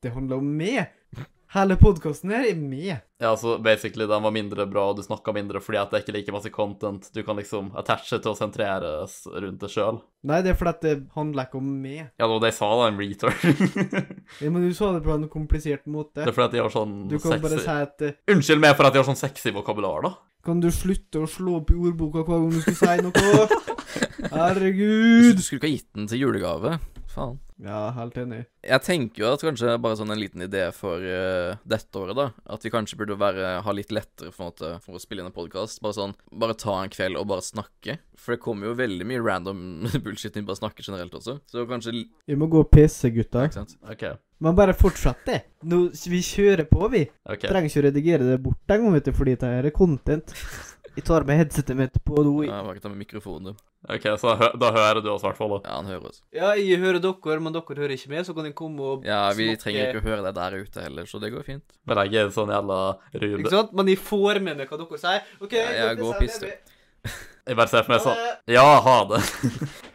[0.02, 0.86] det handler om meg.
[1.52, 2.94] Hele podkasten her er med.
[3.20, 6.04] Ja, så basically den var mindre bra, og du snakka mindre fordi at det er
[6.06, 9.98] ikke like masse content du kan liksom attache til å sentreres rundt det sjøl.
[10.24, 11.98] Nei, det er fordi at det handler ikke om meg.
[12.16, 14.08] Ja, det var det jeg sa, da, en return.
[14.42, 16.22] Ja, men du sa det på en komplisert måte.
[16.22, 18.72] det er fordi at de har sånn Du kan bare si at eh, Unnskyld meg
[18.78, 20.14] for at de har sånn sexy vokabular, da.
[20.42, 23.60] Kan du slutte å slå opp i ordboka hver gang du skal si noe?
[24.32, 25.36] Herregud.
[25.36, 26.78] du skulle ikke ha gitt den til julegave.
[27.12, 27.38] Faen.
[27.62, 28.40] Ja, helt enig.
[28.66, 32.26] Jeg tenker jo at kanskje bare sånn en liten idé for uh, dette året, da.
[32.54, 35.30] At vi kanskje burde være, ha litt lettere for, en måte, for å spille inn
[35.30, 35.82] en podkast.
[35.84, 38.00] Bare sånn Bare ta en kveld og bare snakke.
[38.18, 39.62] For det kommer jo veldig mye random
[40.04, 41.38] bullshit når vi bare snakker generelt også.
[41.52, 43.46] Så kanskje Vi må gå og pisse, gutta.
[43.46, 43.76] Ikke sant?
[43.94, 44.16] Okay.
[44.42, 45.40] Men bare fortsett det.
[45.70, 47.04] Nå, vi kjører på, vi.
[47.22, 47.46] Okay.
[47.46, 50.34] Trenger ikke å redigere det bort engang, vet du, fordi det er content.
[50.96, 52.32] Jeg tar med headsetet mitt på do.
[52.44, 53.60] Ja, bare ikke ta med mikrofonen, du.
[53.88, 55.60] Ok, Så hø da hører du oss i hvert fall, da.
[55.70, 56.20] Ja, han hører oss.
[56.36, 59.22] Ja, jeg hører dere, men dere hører ikke meg, så kan jeg komme og Ja,
[59.32, 59.62] vi snakke.
[59.64, 61.64] trenger ikke å høre deg der ute heller, så det går fint.
[61.88, 62.78] Men jeg er en sånn jævla
[63.14, 63.40] rude.
[63.40, 63.72] Ikke sant?
[63.72, 65.22] Men jeg får med meg hva dere sier.
[65.40, 66.52] OK, Ja, jeg går og pisser.
[67.48, 68.20] Jeg bare ser for meg sånn.
[68.52, 69.22] Ja, ha det.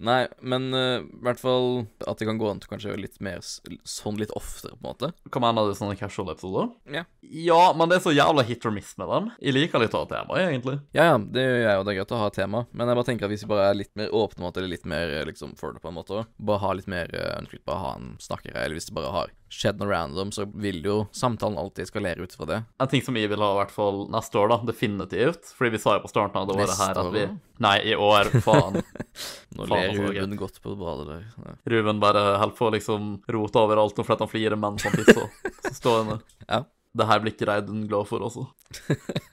[0.00, 3.42] Nei, men uh, i hvert fall at det kan gå an til kanskje litt mer
[3.44, 5.10] sånn litt oftere, på en måte.
[5.32, 6.70] Kan man ha det sånne casual-episoder?
[6.96, 7.04] Ja.
[7.20, 9.28] Ja, men det er så jævla hit or miss med dem.
[9.44, 10.78] Jeg liker litt å ha temaet, egentlig.
[10.96, 12.64] Ja, ja, det gjør jeg, og det er greit å ha tema.
[12.72, 14.88] Men jeg bare tenker at hvis vi bare er litt mer åpne, måte, eller litt
[14.88, 17.92] mer eh, liksom for det, på en måte, bare ha litt mer uh, bare ha
[17.98, 21.84] en snakker eller hvis du bare har skjedd noe random, så vil jo samtalen alltid
[21.84, 22.58] eskalere ut fra det.
[22.80, 25.50] En ting som vi vil ha i hvert fall neste år, da, definitivt.
[25.58, 27.26] Fordi vi sa jo på starten av det året her at vi
[27.60, 28.78] Nei, i år, faen.
[28.80, 31.26] Nå Faen, ler altså, Ruben godt på badet der.
[31.44, 31.56] Ja.
[31.74, 35.28] Ruben bare holder på å liksom rote overalt og flette han flirer mens han pisser.
[35.66, 36.24] Så står han der.
[36.46, 36.62] Ja.
[36.96, 38.46] Det her blir ikke Reidun glad for også.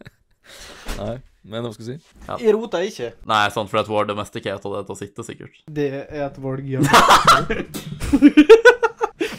[0.97, 1.15] Nei,
[1.47, 2.20] men hva skal jeg si?
[2.43, 3.13] Jeg rota ikke.
[3.30, 5.61] Nei, sant, for at War av det til å sitte, sikkert.
[5.72, 6.82] Det er et valg, ja.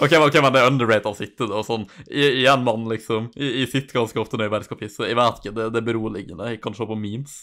[0.01, 3.31] Ok, men, ok, men det er underrated å sitte da, sånn I- Igjen, mann, liksom.
[3.37, 5.07] Jeg sitter ganske ofte når jeg bare skal pisse.
[5.09, 6.51] Jeg vet ikke, det, det er beroligende.
[6.53, 7.39] Jeg kan se på memes.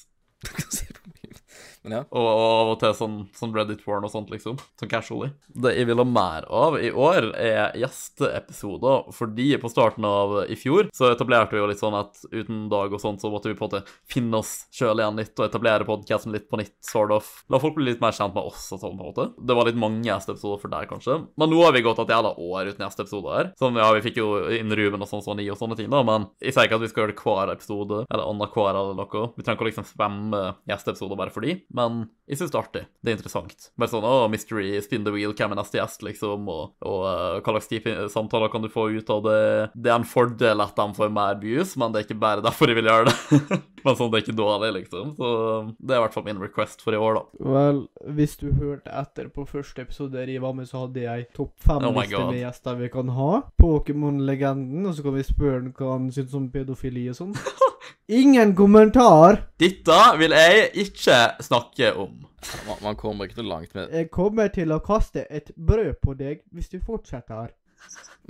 [0.69, 2.03] Se på min- Men ja.
[2.09, 4.57] Og, av og til sånn, sånn Reddit-porn og sånt, liksom.
[4.79, 5.31] Sånn casually.
[5.47, 9.11] Det jeg vil ha mer av i år, er gjesteepisoder.
[9.15, 12.93] Fordi på starten av i fjor så etablerte vi jo litt sånn at uten Dag
[12.95, 15.85] og sånt, så måtte vi på en måte finne oss sjøl igjen litt og etablere
[15.87, 17.27] podkasten litt på nytt, sort of.
[17.51, 19.27] La folk bli litt mer kjent med oss og sånn, på en måte.
[19.37, 21.19] Det var litt mange gjesteepisoder for der, kanskje.
[21.37, 23.51] Men nå har vi gått et jævla år uten gjesteepisoder her.
[23.59, 26.01] Sånn, ja, vi fikk jo inn Ruben og sånn sånn i og sånne ting, da,
[26.05, 29.23] men jeg sier ikke at vi skal gjøre det hver episode, eller annenhver eller noe.
[29.35, 32.81] Vi trenger ikke liksom spamme gjesteepisoder bare for de, men jeg syns det er artig.
[33.05, 33.67] Det er interessant.
[33.77, 37.35] Bare sånn å, mystery, spin the wheel, hvem er neste gjest, liksom, og, og uh,
[37.37, 39.41] hva slags type samtaler kan du få ut av det.
[39.75, 42.71] Det er en fordel at de får mer views, men det er ikke bare derfor
[42.71, 43.41] jeg vil gjøre det.
[43.85, 45.13] men sånn, det er ikke dårlig, liksom.
[45.19, 45.29] Så
[45.77, 47.51] det er i hvert fall min request for i år, da.
[47.57, 47.83] Vel,
[48.17, 51.53] hvis du hørte etter på første episode der jeg var med, så hadde jeg topp
[51.55, 52.31] Oh fem-liste God.
[52.31, 53.29] med gjester vi kan ha.
[53.61, 57.37] Pokémon-legenden, og så kan vi spørre hva han syns om pedofili og sånn.
[58.07, 59.39] Ingen kommentar!
[59.57, 62.11] Dette vil jeg ikke snakke om.
[62.67, 66.13] Man, man kommer ikke noe langt med Jeg kommer til å kaste et brød på
[66.13, 67.49] deg hvis du fortsetter.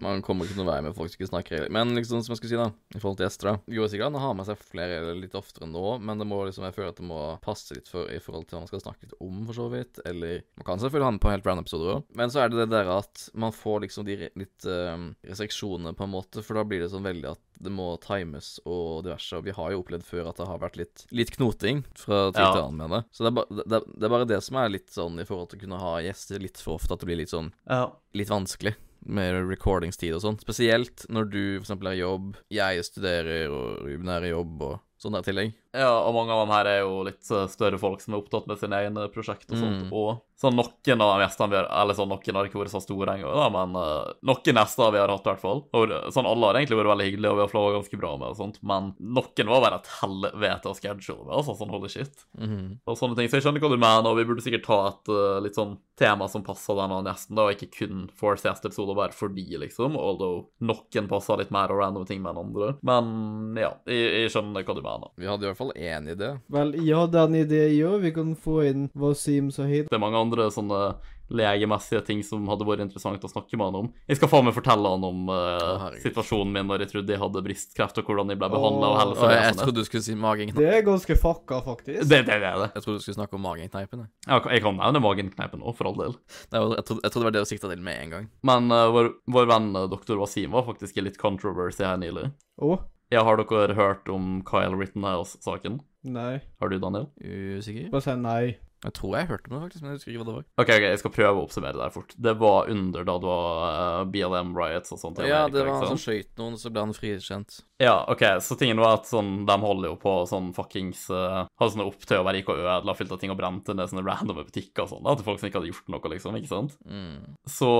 [0.03, 1.71] Man kommer ikke noen vei med folk som ikke snakker heller.
[1.71, 3.53] Men liksom, som jeg skulle si da, i forhold til gjester, da.
[3.63, 6.41] Det går sikkert an å ha med seg flere litt oftere nå, men det må
[6.43, 8.83] liksom, jeg føler at det må passe litt for, i forhold til hva man skal
[8.83, 10.01] snakke litt om, for så vidt.
[10.03, 12.09] Eller man kan selvfølgelig ha med på helt random episoder òg.
[12.19, 16.07] Men så er det det der at man får liksom de litt eh, restriksjonene, på
[16.09, 19.37] en måte, for da blir det sånn veldig at det må times og diverse.
[19.39, 22.41] Og vi har jo opplevd før at det har vært litt, litt knoting fra tid
[22.41, 23.07] til annen, mener jeg.
[23.15, 25.53] Så det er, ba, det, det er bare det som er litt sånn i forhold
[25.53, 27.85] til å kunne ha gjester litt for ofte, at det blir litt sånn Ja.
[28.11, 28.75] litt vanskelig
[29.05, 30.39] med recordingstid og sånn.
[30.41, 35.17] Spesielt når du eksempel er jobb, jeg studerer, og Ruben er i jobb, og sånn
[35.17, 35.53] der tillegg.
[35.75, 38.47] Ja, og mange av dem her er jo litt eh, større folk som er opptatt
[38.49, 39.85] med sine egne prosjekt og sånt.
[39.87, 39.91] Mm.
[39.95, 42.81] Og sånn noen av de gjestene vi har Eller sånn noen har ikke vært så
[42.83, 45.63] store engang, da, men uh, noen gjester vi har hatt, i hvert fall.
[45.77, 48.33] Og sånn alle har egentlig vært veldig hyggelige, og vi har flowa ganske bra med
[48.33, 52.25] og sånt, men noen var bare et helvete å schedule med, altså sånn holy shit.
[52.39, 52.81] Mm.
[52.83, 53.31] Og sånne ting.
[53.31, 55.77] Så jeg skjønner hva du mener, og vi burde sikkert ta et uh, litt sånn
[55.99, 59.95] tema som passer den og gjesten, da, og ikke kun force gjesteepisoder bare fordi, liksom.
[59.95, 62.73] Although noen passer litt mer og random ting med enn andre.
[62.85, 65.13] Men ja, jeg, jeg skjønner hva du mener.
[65.15, 66.35] Vi hadde i hvert fall én idé.
[66.51, 67.99] Vel, jeg hadde en idé, jeg òg.
[68.05, 69.89] Vi kan få inn Wasim Sahid.
[69.89, 70.95] Det er mange andre sånne
[71.33, 73.87] legemessige ting som hadde vært interessant å snakke med han om.
[74.05, 77.43] Jeg skal faen meg fortelle han om uh, situasjonen min når jeg trodde jeg hadde
[77.47, 79.31] brystkreft, og hvordan jeg ble behandla og helsa.
[79.33, 80.61] jeg, jeg trodde du skulle si magenkneip.
[80.61, 82.03] Det er ganske fucka, faktisk.
[82.05, 82.69] Det, det, det er det.
[82.77, 84.05] Jeg trodde du skulle snakke om magenkneipen.
[84.05, 84.13] jeg.
[84.29, 86.17] Ja, Jeg kan nevne magenkneipen òg, for all del.
[86.53, 88.27] Nei, Jeg trodde, jeg trodde det var det du sikta til med en gang.
[88.45, 92.29] Men uh, vår, vår venn eh, doktor Wasim var faktisk i litt controversy her nylig.
[92.61, 92.77] Å?
[93.15, 95.77] Ja, har dere hørt om Kyle Rittenhouse-saken?
[96.03, 96.41] Nei.
[96.59, 97.05] Har du, Daniel?
[97.23, 97.87] Usikker?
[97.93, 98.57] Bare si nei.
[98.85, 100.47] Jeg tror jeg hørte om det, faktisk, men jeg husker ikke hva det var.
[100.61, 102.17] Ok, ok, jeg skal prøve å oppsummere det her fort.
[102.27, 105.23] Det var under da det var uh, BLM riots og sånt.
[105.25, 107.61] Ja, det var han som skøyt noen, så ble han frikjent.
[107.81, 111.71] Ja, ok, så tingen var at sånn, de holder jo på sånn fuckings uh, Har
[111.71, 114.93] sånne opptøyer og gikk og ødela av ting og brente ned sånne randome butikker og
[114.93, 116.77] sånn, da, til folk som ikke hadde gjort noe, liksom, ikke sant?
[116.87, 117.35] Mm.
[117.51, 117.71] Så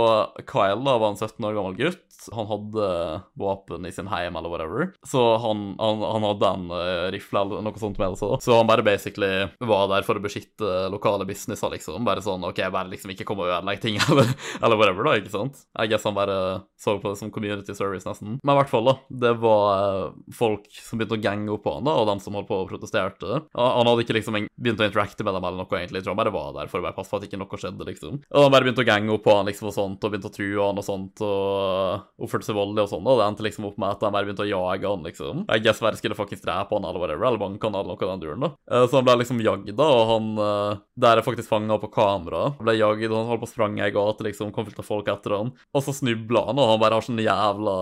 [0.44, 2.04] Kyle da var en 17 år gammel gutt.
[2.36, 2.90] Han hadde
[3.40, 4.92] våpen i sin heim eller whatever.
[5.08, 8.36] Så han, han, han hadde en uh, rifle eller noe sånt med seg.
[8.44, 9.32] Så han bare basically
[9.64, 12.06] var der for å beskytte lokale businesser, liksom.
[12.08, 14.32] Bare sånn OK, bare liksom ikke kom og ødelegg ting eller,
[14.62, 15.66] eller whatever, da, ikke sant?
[15.76, 16.38] Jeg guess han bare
[16.80, 18.38] så på det som community service, nesten.
[18.44, 18.96] Men i hvert fall, da.
[19.26, 22.36] Det var eh, folk som begynte å gange opp på han, da, og dem som
[22.38, 23.40] holdt på og protesterte.
[23.58, 26.02] Han hadde ikke liksom begynt å interacte med dem eller noe, egentlig.
[26.02, 27.88] Jeg tror han bare var der for å bare passe på at ikke noe skjedde,
[27.90, 28.20] liksom.
[28.32, 30.36] Og han bare begynte å gange opp på han, liksom, og sånt, og begynte å
[30.36, 33.80] true han og sånt, og oppførte seg voldelig og sånn, og det endte liksom opp
[33.82, 35.46] med at han bare begynte å jage han, liksom.
[35.50, 38.14] Jeg guess bare skulle faktisk drepe han eller whatever, eller banke han eller noe av
[38.14, 38.52] den duren, da.
[38.72, 41.90] Eh, Så han ble liksom jagd, da, og han eh, der er faktisk fanga på
[41.94, 42.56] kamera.
[42.60, 45.12] Ble jagd, han holdt på å sprang i ei gate, liksom, kom fullt av folk
[45.12, 45.52] etter han.
[45.76, 47.76] Og så snubla han, og han bare har sånn jævla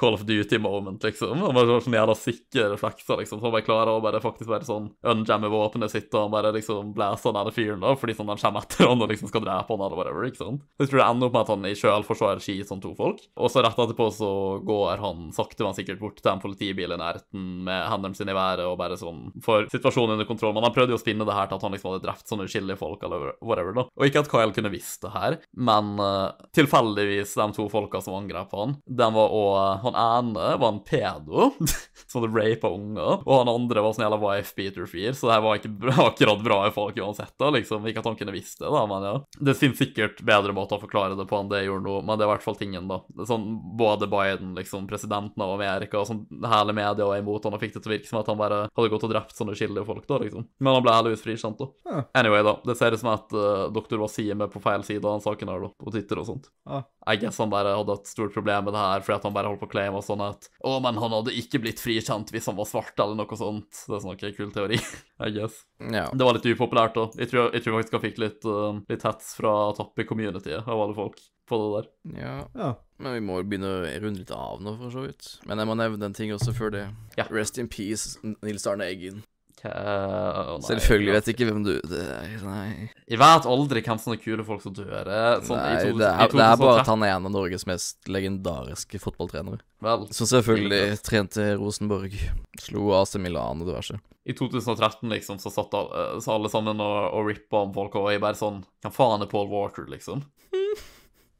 [0.00, 1.44] Call of Duty-moment, liksom.
[1.44, 4.50] Han bare har sånn jævla sikre reflekser, liksom, så han bare klarer å bare faktisk
[4.50, 8.16] bare sånn unjamme våpenet sitt, og han bare liksom blæser den der fyren, da, fordi
[8.18, 10.64] sånn han kommer etter han og liksom skal drepe han eller whatever, ikke sant.
[10.74, 13.22] Så jeg tror det ender opp med at han i sjølforsvar skyter sånn to folk,
[13.38, 14.30] og så rett etterpå så
[14.64, 18.36] går han sakte, men sikkert bort til en politibil i nærheten med hendene sine i
[18.36, 20.54] været og bare sånn får situasjonen under kontroll.
[20.56, 22.48] Men han prøvde jo å spinne det her til at han liksom hadde drept sånne
[22.48, 23.86] uskyldige folk eller whatever, da.
[23.88, 28.18] Og ikke at Kyle kunne visst det her, men uh, tilfeldigvis de to folka som
[28.18, 29.52] angrep han, den var òg
[29.84, 31.50] Han ene var en pedo
[32.10, 35.60] som hadde rapa unger, og han andre var sånn jævla wife-beater-fyr, så det her var
[35.60, 37.86] ikke bra, akkurat bra i folk uansett, da, liksom.
[37.88, 39.14] Ikke at han kunne visst det, da, men ja.
[39.38, 42.18] Det finnes sikkert bedre måter å forklare det på enn det jeg gjorde nå, men
[42.18, 43.00] det er i hvert fall tingen, da.
[43.28, 43.46] Sånn,
[43.78, 47.76] både Biden, liksom, presidenten av Amerika, og sånn, hele media var imot han og fikk
[47.76, 50.06] det til å virke som at han bare hadde gått og drept sånne uskyldige folk,
[50.10, 50.48] da, liksom.
[50.60, 51.70] Men han ble heldigvis frikjent, da.
[51.90, 52.04] Ja.
[52.24, 52.60] Anyway, da.
[52.64, 55.50] Det ser ut som at uh, doktor Wasim er på feil side av den saken
[55.52, 56.48] her, da, på Twitter og sånt.
[56.64, 56.86] Ah.
[57.12, 59.50] I guess han bare hadde et stort problem med det her, fordi at han bare
[59.52, 62.48] holdt på å claime og sånn at Å, men han hadde ikke blitt frikjent hvis
[62.48, 63.84] han var svart, eller noe sånt.
[63.84, 64.80] Det er sånn en kul teori,
[65.26, 65.60] I guess.
[65.84, 66.06] Ja.
[66.08, 67.10] Det var litt upopulært, da.
[67.20, 70.64] Jeg tror, jeg tror faktisk han fikk litt, uh, litt hets fra topp i communityet
[70.64, 71.92] av alle folk på det der.
[72.24, 72.34] ja.
[72.56, 72.72] Ja.
[73.02, 75.26] Men vi må jo begynne å runde litt av nå, for så vidt.
[75.50, 76.84] Men jeg må nevne en ting også før det.
[77.18, 77.26] Ja.
[77.34, 79.24] Rest in peace, Nils Arne Eggen.
[79.64, 82.02] Hva- nei, Selvfølgelig vet jeg ikke hvem du det
[82.44, 82.90] Nei.
[83.08, 85.06] Jeg vet aldri hvem sånne kule folk som dør.
[85.08, 87.64] eh, Sånn, nei to- det, er, det er bare at han er en av Norges
[87.66, 89.60] mest legendariske fotballtrenere.
[89.84, 92.12] Vel, Som selvfølgelig trente Rosenborg,
[92.60, 93.98] slo AC Milan og diverse.
[94.26, 98.10] i 2013, liksom, så satt alle, så alle sammen og, og rippa om folk, og
[98.10, 100.22] jeg bare sånn Hva faen er Paul Walker, liksom?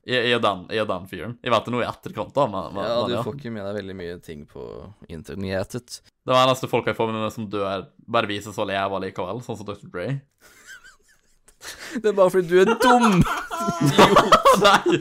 [0.05, 1.35] Jeg, er den, jeg er den fyren.
[1.41, 3.23] Jeg vet det nå i etterkant, da, men, men Ja, men du ja.
[3.25, 4.65] får ikke med deg veldig mye ting på
[5.09, 6.01] internettet.
[6.05, 7.87] Det var eneste folk jeg får med meg som dør,
[8.17, 9.89] bare vises å leve likevel, sånn som Dr.
[9.89, 10.09] Dre.
[12.03, 13.23] Det er bare fordi du er dum!
[14.65, 14.99] Nei!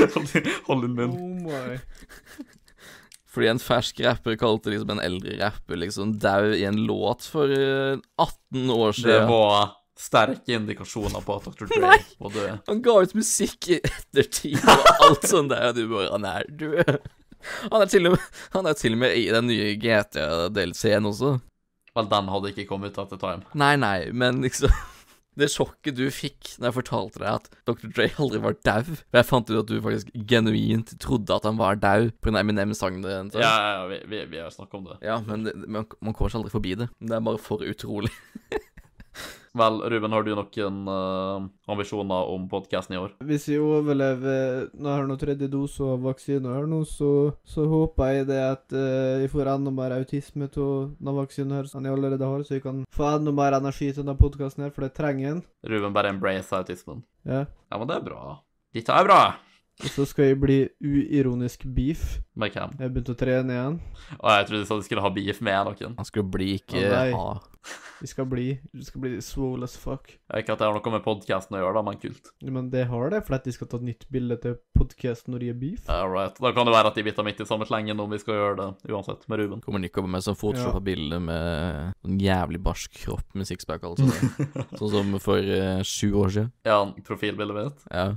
[0.68, 1.12] Hold, din munn.
[1.12, 1.76] Oh my.
[3.36, 7.52] Fordi en fersk rapper kalte liksom en eldre rapper liksom dau i en låt for
[7.52, 9.10] eh, 18 år siden.
[9.12, 11.68] Det var sterke indikasjoner på at Dr.
[11.70, 12.48] Dre var død.
[12.68, 16.50] Han ga ut musikk i ettertid og alt sånt der, og du bare Han er
[16.64, 16.98] død.
[17.70, 18.26] Han er til og med,
[18.56, 21.36] han er til og med i den nye GTA-delscenen også.
[21.96, 23.46] Vel, den hadde ikke kommet ut etter time.
[23.56, 24.72] Nei, nei, men liksom
[25.36, 27.90] Det sjokket du fikk når jeg fortalte deg at Dr.
[27.92, 31.58] Dre aldri var dau For jeg fant ut at du faktisk genuint trodde at han
[31.60, 32.38] var dau pga.
[32.40, 33.04] Eminem-sangen.
[33.04, 34.96] Ja, ja, ja, vi, vi, vi har snakket om det.
[35.04, 36.88] Ja, men det, man, man kommer seg aldri forbi det.
[37.00, 38.12] Det er bare for utrolig.
[39.56, 43.14] Vel, Ruben, har du noen uh, ambisjoner om podkasten i år?
[43.24, 47.10] Hvis vi overlever når jeg har noen noe tredje dose av vaksine her nå, så,
[47.48, 51.70] så håper jeg det at uh, jeg får enda mer autisme av denne vaksinen her
[51.70, 54.74] enn jeg allerede har, så jeg kan få enda mer energi til denne podkasten her,
[54.76, 55.42] for det trenger en.
[55.66, 57.04] Ruben bare embrace autismen.
[57.24, 57.46] Ja.
[57.70, 58.38] Ja, men det er bra.
[58.76, 59.20] Dette er bra.
[59.84, 62.16] Og så skal jeg bli uironisk beef.
[62.36, 62.72] Med hvem?
[62.80, 63.74] Jeg begynte å trene igjen.
[64.16, 65.98] Og jeg trodde du sa du skulle ha beef med noen.
[65.98, 67.10] Han skulle bli, ikke Å, nei.
[67.12, 67.26] ha.
[67.98, 68.44] Vi skal bli
[68.76, 70.12] Du skal bli swole as fuck.
[70.36, 72.30] Ikke at det har noe med podkasten å gjøre, da, men kult.
[72.44, 75.44] Men det har det, for at de skal ta et nytt bilde til podkasten når
[75.44, 75.88] de er beef.
[75.92, 76.36] All right.
[76.40, 78.56] Da kan det være at de biter midt i samme slengen om vi skal gjøre
[78.60, 79.64] det uansett, med Ruben.
[79.64, 84.08] Kommer Nico med sånn photoshoppa bilde med en jævlig barsk kropp med sixpack, altså.
[84.78, 86.52] sånn som for eh, sju år siden.
[86.68, 87.86] Ja, profilbildet mitt.
[87.90, 88.08] Ja.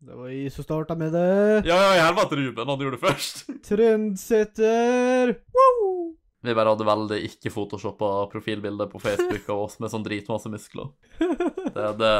[0.00, 1.66] Det var jeg som starta med det.
[1.68, 2.70] Ja, ja, i helvete, Ruben.
[2.72, 3.42] Han gjorde det først.
[3.68, 5.34] Trendsetter!
[5.52, 6.14] Woo!
[6.40, 10.88] Vi bare hadde veldig ikke photoshoppa profilbilder på Facebook av oss med sånn dritmasse muskler.
[11.20, 12.14] Det, det,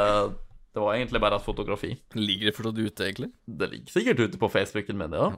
[0.77, 1.95] det var egentlig bare et fotografi.
[2.13, 3.31] Ligger det fortsatt ute, egentlig?
[3.49, 5.31] Det ligger sikkert ute på Facebooken min, ja.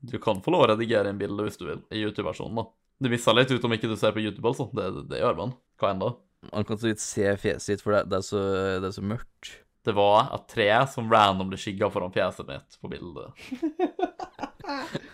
[0.00, 2.70] Du kan få lov å redigere inn bilde hvis du vil, i YouTube-versjonen, da.
[3.00, 4.70] Du misser litt ut om ikke du ser på YouTube, altså.
[4.72, 5.58] Det, det, det gjør man.
[5.76, 6.14] Hva enn da?
[6.48, 8.46] Man kan så vidt se fjeset ditt, for det, det, er så,
[8.80, 9.58] det er så mørkt.
[9.84, 13.32] Det var et tre som randomly skygga foran fjeset mitt på bildet.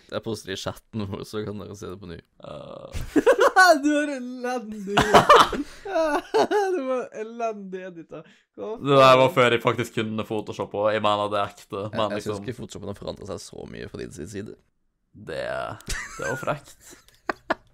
[0.07, 2.19] Det er poster i chatten vår, så kan dere se det på ny.
[2.43, 2.91] Uh...
[3.85, 4.97] du er elendig!
[6.77, 8.23] du var elendig edita.
[8.57, 11.81] Det der var før jeg faktisk kunne Photoshop, og jeg mener det er ekte.
[11.87, 14.55] Jeg, Men jeg jeg liksom, ikke Photoshopen har forandret seg så mye fra din side.
[15.13, 15.43] det,
[16.19, 16.95] det var frekt.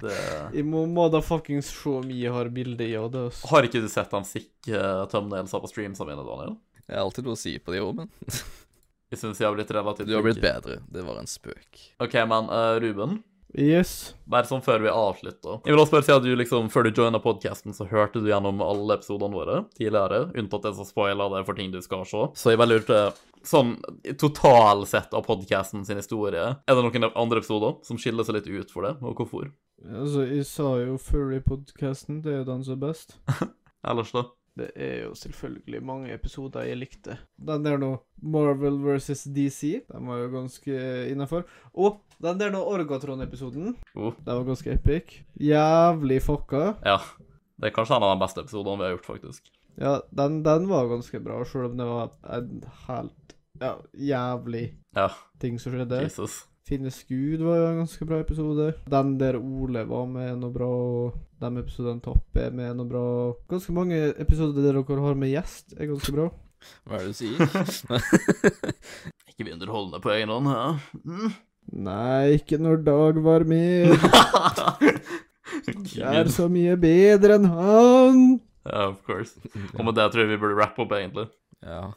[0.02, 0.16] Det
[0.56, 3.28] Jeg må motherfuckings se om jeg har bilde i av det.
[3.50, 6.56] Har ikke du sett de sikke uh, thumbnailsa på streamsa mine, Daniel?
[6.88, 8.10] Jeg har alltid noe å si på det òg, men
[9.12, 10.78] Jeg syns jeg har blitt relativt du har blitt bedre.
[10.88, 11.82] Det var en spøk.
[12.00, 13.18] OK, men uh, Ruben,
[13.52, 14.14] Yes.
[14.24, 15.58] bare sånn før vi avslutter.
[15.66, 18.30] Jeg vil også bare si at du liksom, før du joina podkasten, så hørte du
[18.30, 22.22] gjennom alle episodene våre tidligere, unntatt det som spoila det for ting du skal se.
[22.40, 23.02] Så jeg bare lurte
[23.42, 23.72] Sånn
[24.20, 28.70] totalsett av podkasten sin historie, er det noen andre episoder som skiller seg litt ut
[28.70, 29.48] for det, og hvorfor?
[29.82, 33.16] Altså, jeg sa jo Furry-podkasten, det er jo den som er best.
[33.90, 34.22] Ellers, da?
[34.58, 37.14] Det er jo selvfølgelig mange episoder jeg likte.
[37.40, 40.74] Den der nå, Marvel versus DC, den var jo ganske
[41.08, 41.46] innafor.
[41.72, 45.22] Og den der nå Orgatron-episoden, Oh, den var ganske epic.
[45.40, 46.74] Jævlig fucka.
[46.84, 46.98] ja.
[47.62, 49.50] Det er kanskje en av de beste episodene vi har gjort, faktisk.
[49.78, 54.64] Ja, den, den var ganske bra, sjøl om det var en helt ja, jævlig
[54.96, 55.04] Ja,
[55.38, 56.00] ting som skjedde.
[56.02, 56.40] Jesus.
[56.66, 58.72] Finnes Gud var jo en ganske bra episode.
[58.90, 63.02] Den der Ole var med noe bra, og de episodene Topp er med noe bra.
[63.50, 66.26] Ganske mange episoder der dere har med gjest, er ganske bra.
[66.86, 67.38] Hva er det du sier?
[69.32, 70.66] Ikke vi underholdende på egen hånd, ja.
[71.02, 71.30] Mm.
[71.82, 73.94] Nei, ikke når Dag var med.
[75.94, 78.40] Jeg er så mye bedre enn han.
[78.66, 79.32] Ja, of course.
[79.76, 81.26] Og med det tror jeg vi burde rappe opp, egentlig.
[81.62, 81.92] Ja.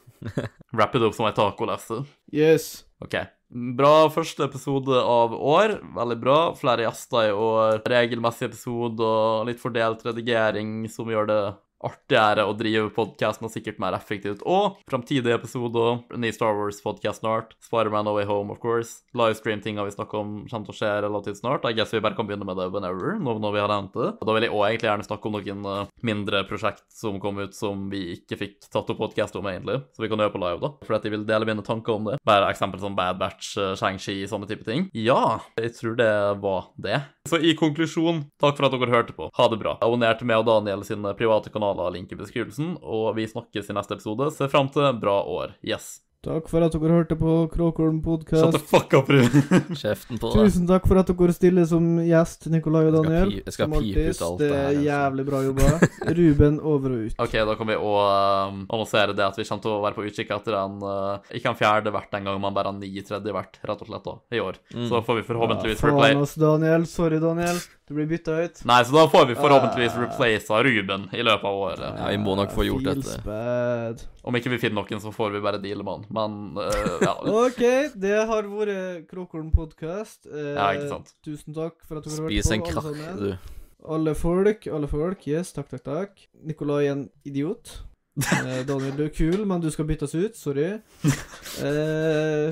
[0.76, 1.98] Wrap det opp som ei tacolefse.
[2.34, 2.86] Yes.
[3.04, 3.16] OK.
[3.54, 5.78] Bra første episode av år.
[5.96, 6.38] Veldig bra.
[6.58, 7.84] Flere gjester i år.
[7.86, 11.42] Regelmessig episode og litt fordelt redigering som gjør det
[11.88, 14.44] artigere å drive podkasten og sikkert mer effektivt.
[14.44, 16.02] Og framtidige episoder.
[16.20, 17.56] Ny Star Wars-podkast snart.
[17.64, 19.04] Spiderman Away Way Home, of course.
[19.14, 21.66] Livestream-tinga vi snakker om, kommer til å skje relativt snart.
[21.66, 24.10] I guess vi bare kan begynne med det whenever, nå når vi har nevnt det.
[24.20, 27.42] Og da vil jeg også egentlig gjerne snakke om noen eh, mindre prosjekt som kom
[27.42, 29.82] ut som vi ikke fikk tatt opp podkast om, egentlig.
[29.96, 30.72] Så vi kan gjøre på live, da.
[30.88, 32.20] For at jeg vil dele mine tanker om det.
[32.28, 34.90] Bare eksempel som Bad Batch, eh, Shang-Chi, sånne type ting.
[34.98, 36.12] Ja, jeg tror det
[36.42, 37.02] var det.
[37.30, 39.32] Så i konklusjon, takk for at dere hørte på.
[39.34, 39.76] Ha det bra.
[39.82, 43.78] Abonner til meg og Daniel sine private kanaler, link i beskrivelsen, og vi snakkes i
[43.78, 44.30] neste episode.
[44.36, 45.58] Se fram til bra år.
[45.66, 46.05] Yes.
[46.26, 48.70] Takk for at dere hørte på Kråkholm Shut the podkast.
[48.72, 49.76] fuck up, Ruben.
[49.82, 50.48] Kjeften på deg.
[50.48, 53.30] Tusen takk for at dere stiller som gjest, Nikolai og Jeg skal Daniel.
[53.30, 54.86] pi- jeg skal pipe ut alt det her, er altså.
[54.88, 55.70] jævlig bra jobba.
[56.20, 57.20] Ruben over og ut.
[57.28, 60.08] Ok, da kan vi òg um, annonsere det at vi kommer til å være på
[60.10, 63.38] utkikk etter en uh, Ikke en fjerde hvert en gang, men bare en ni tredje
[63.38, 64.58] hvert, rett og slett, da, i år.
[64.74, 64.90] Mm.
[64.90, 66.16] Så får vi forhåpentligvis Ja, replay...
[66.16, 66.90] Faen oss, Daniel.
[66.90, 67.62] Sorry, Daniel.
[67.88, 68.62] Du blir bytta ut.
[68.66, 70.02] Nei, så da får vi forhåpentligvis Ah.
[70.08, 72.00] replace Ruben i løpet av året.
[72.00, 73.20] Ja, vi må nok få gjort dette.
[73.24, 74.02] Bad.
[74.26, 76.06] Om ikke vi finner noen, så får vi bare deale med han.
[76.10, 77.14] Men uh, ja.
[77.46, 77.62] OK,
[77.94, 80.26] det har vært Kråkholm podkast.
[80.26, 81.14] Uh, ja, ikke sant.
[81.28, 82.32] Tusen takk for at du har Spis på.
[82.34, 83.54] Spis en krakk, du.
[83.86, 85.28] Alle folk, alle folk.
[85.30, 86.26] Yes, takk, takk, takk.
[86.42, 87.76] Nikolai er en idiot.
[88.18, 90.34] Uh, Daniel, du er kul, men du skal byttes ut.
[90.42, 90.72] Sorry.
[91.56, 92.52] Eh,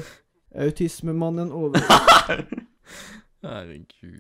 [0.55, 1.81] Autismemannen over.
[3.43, 4.11] Herregud.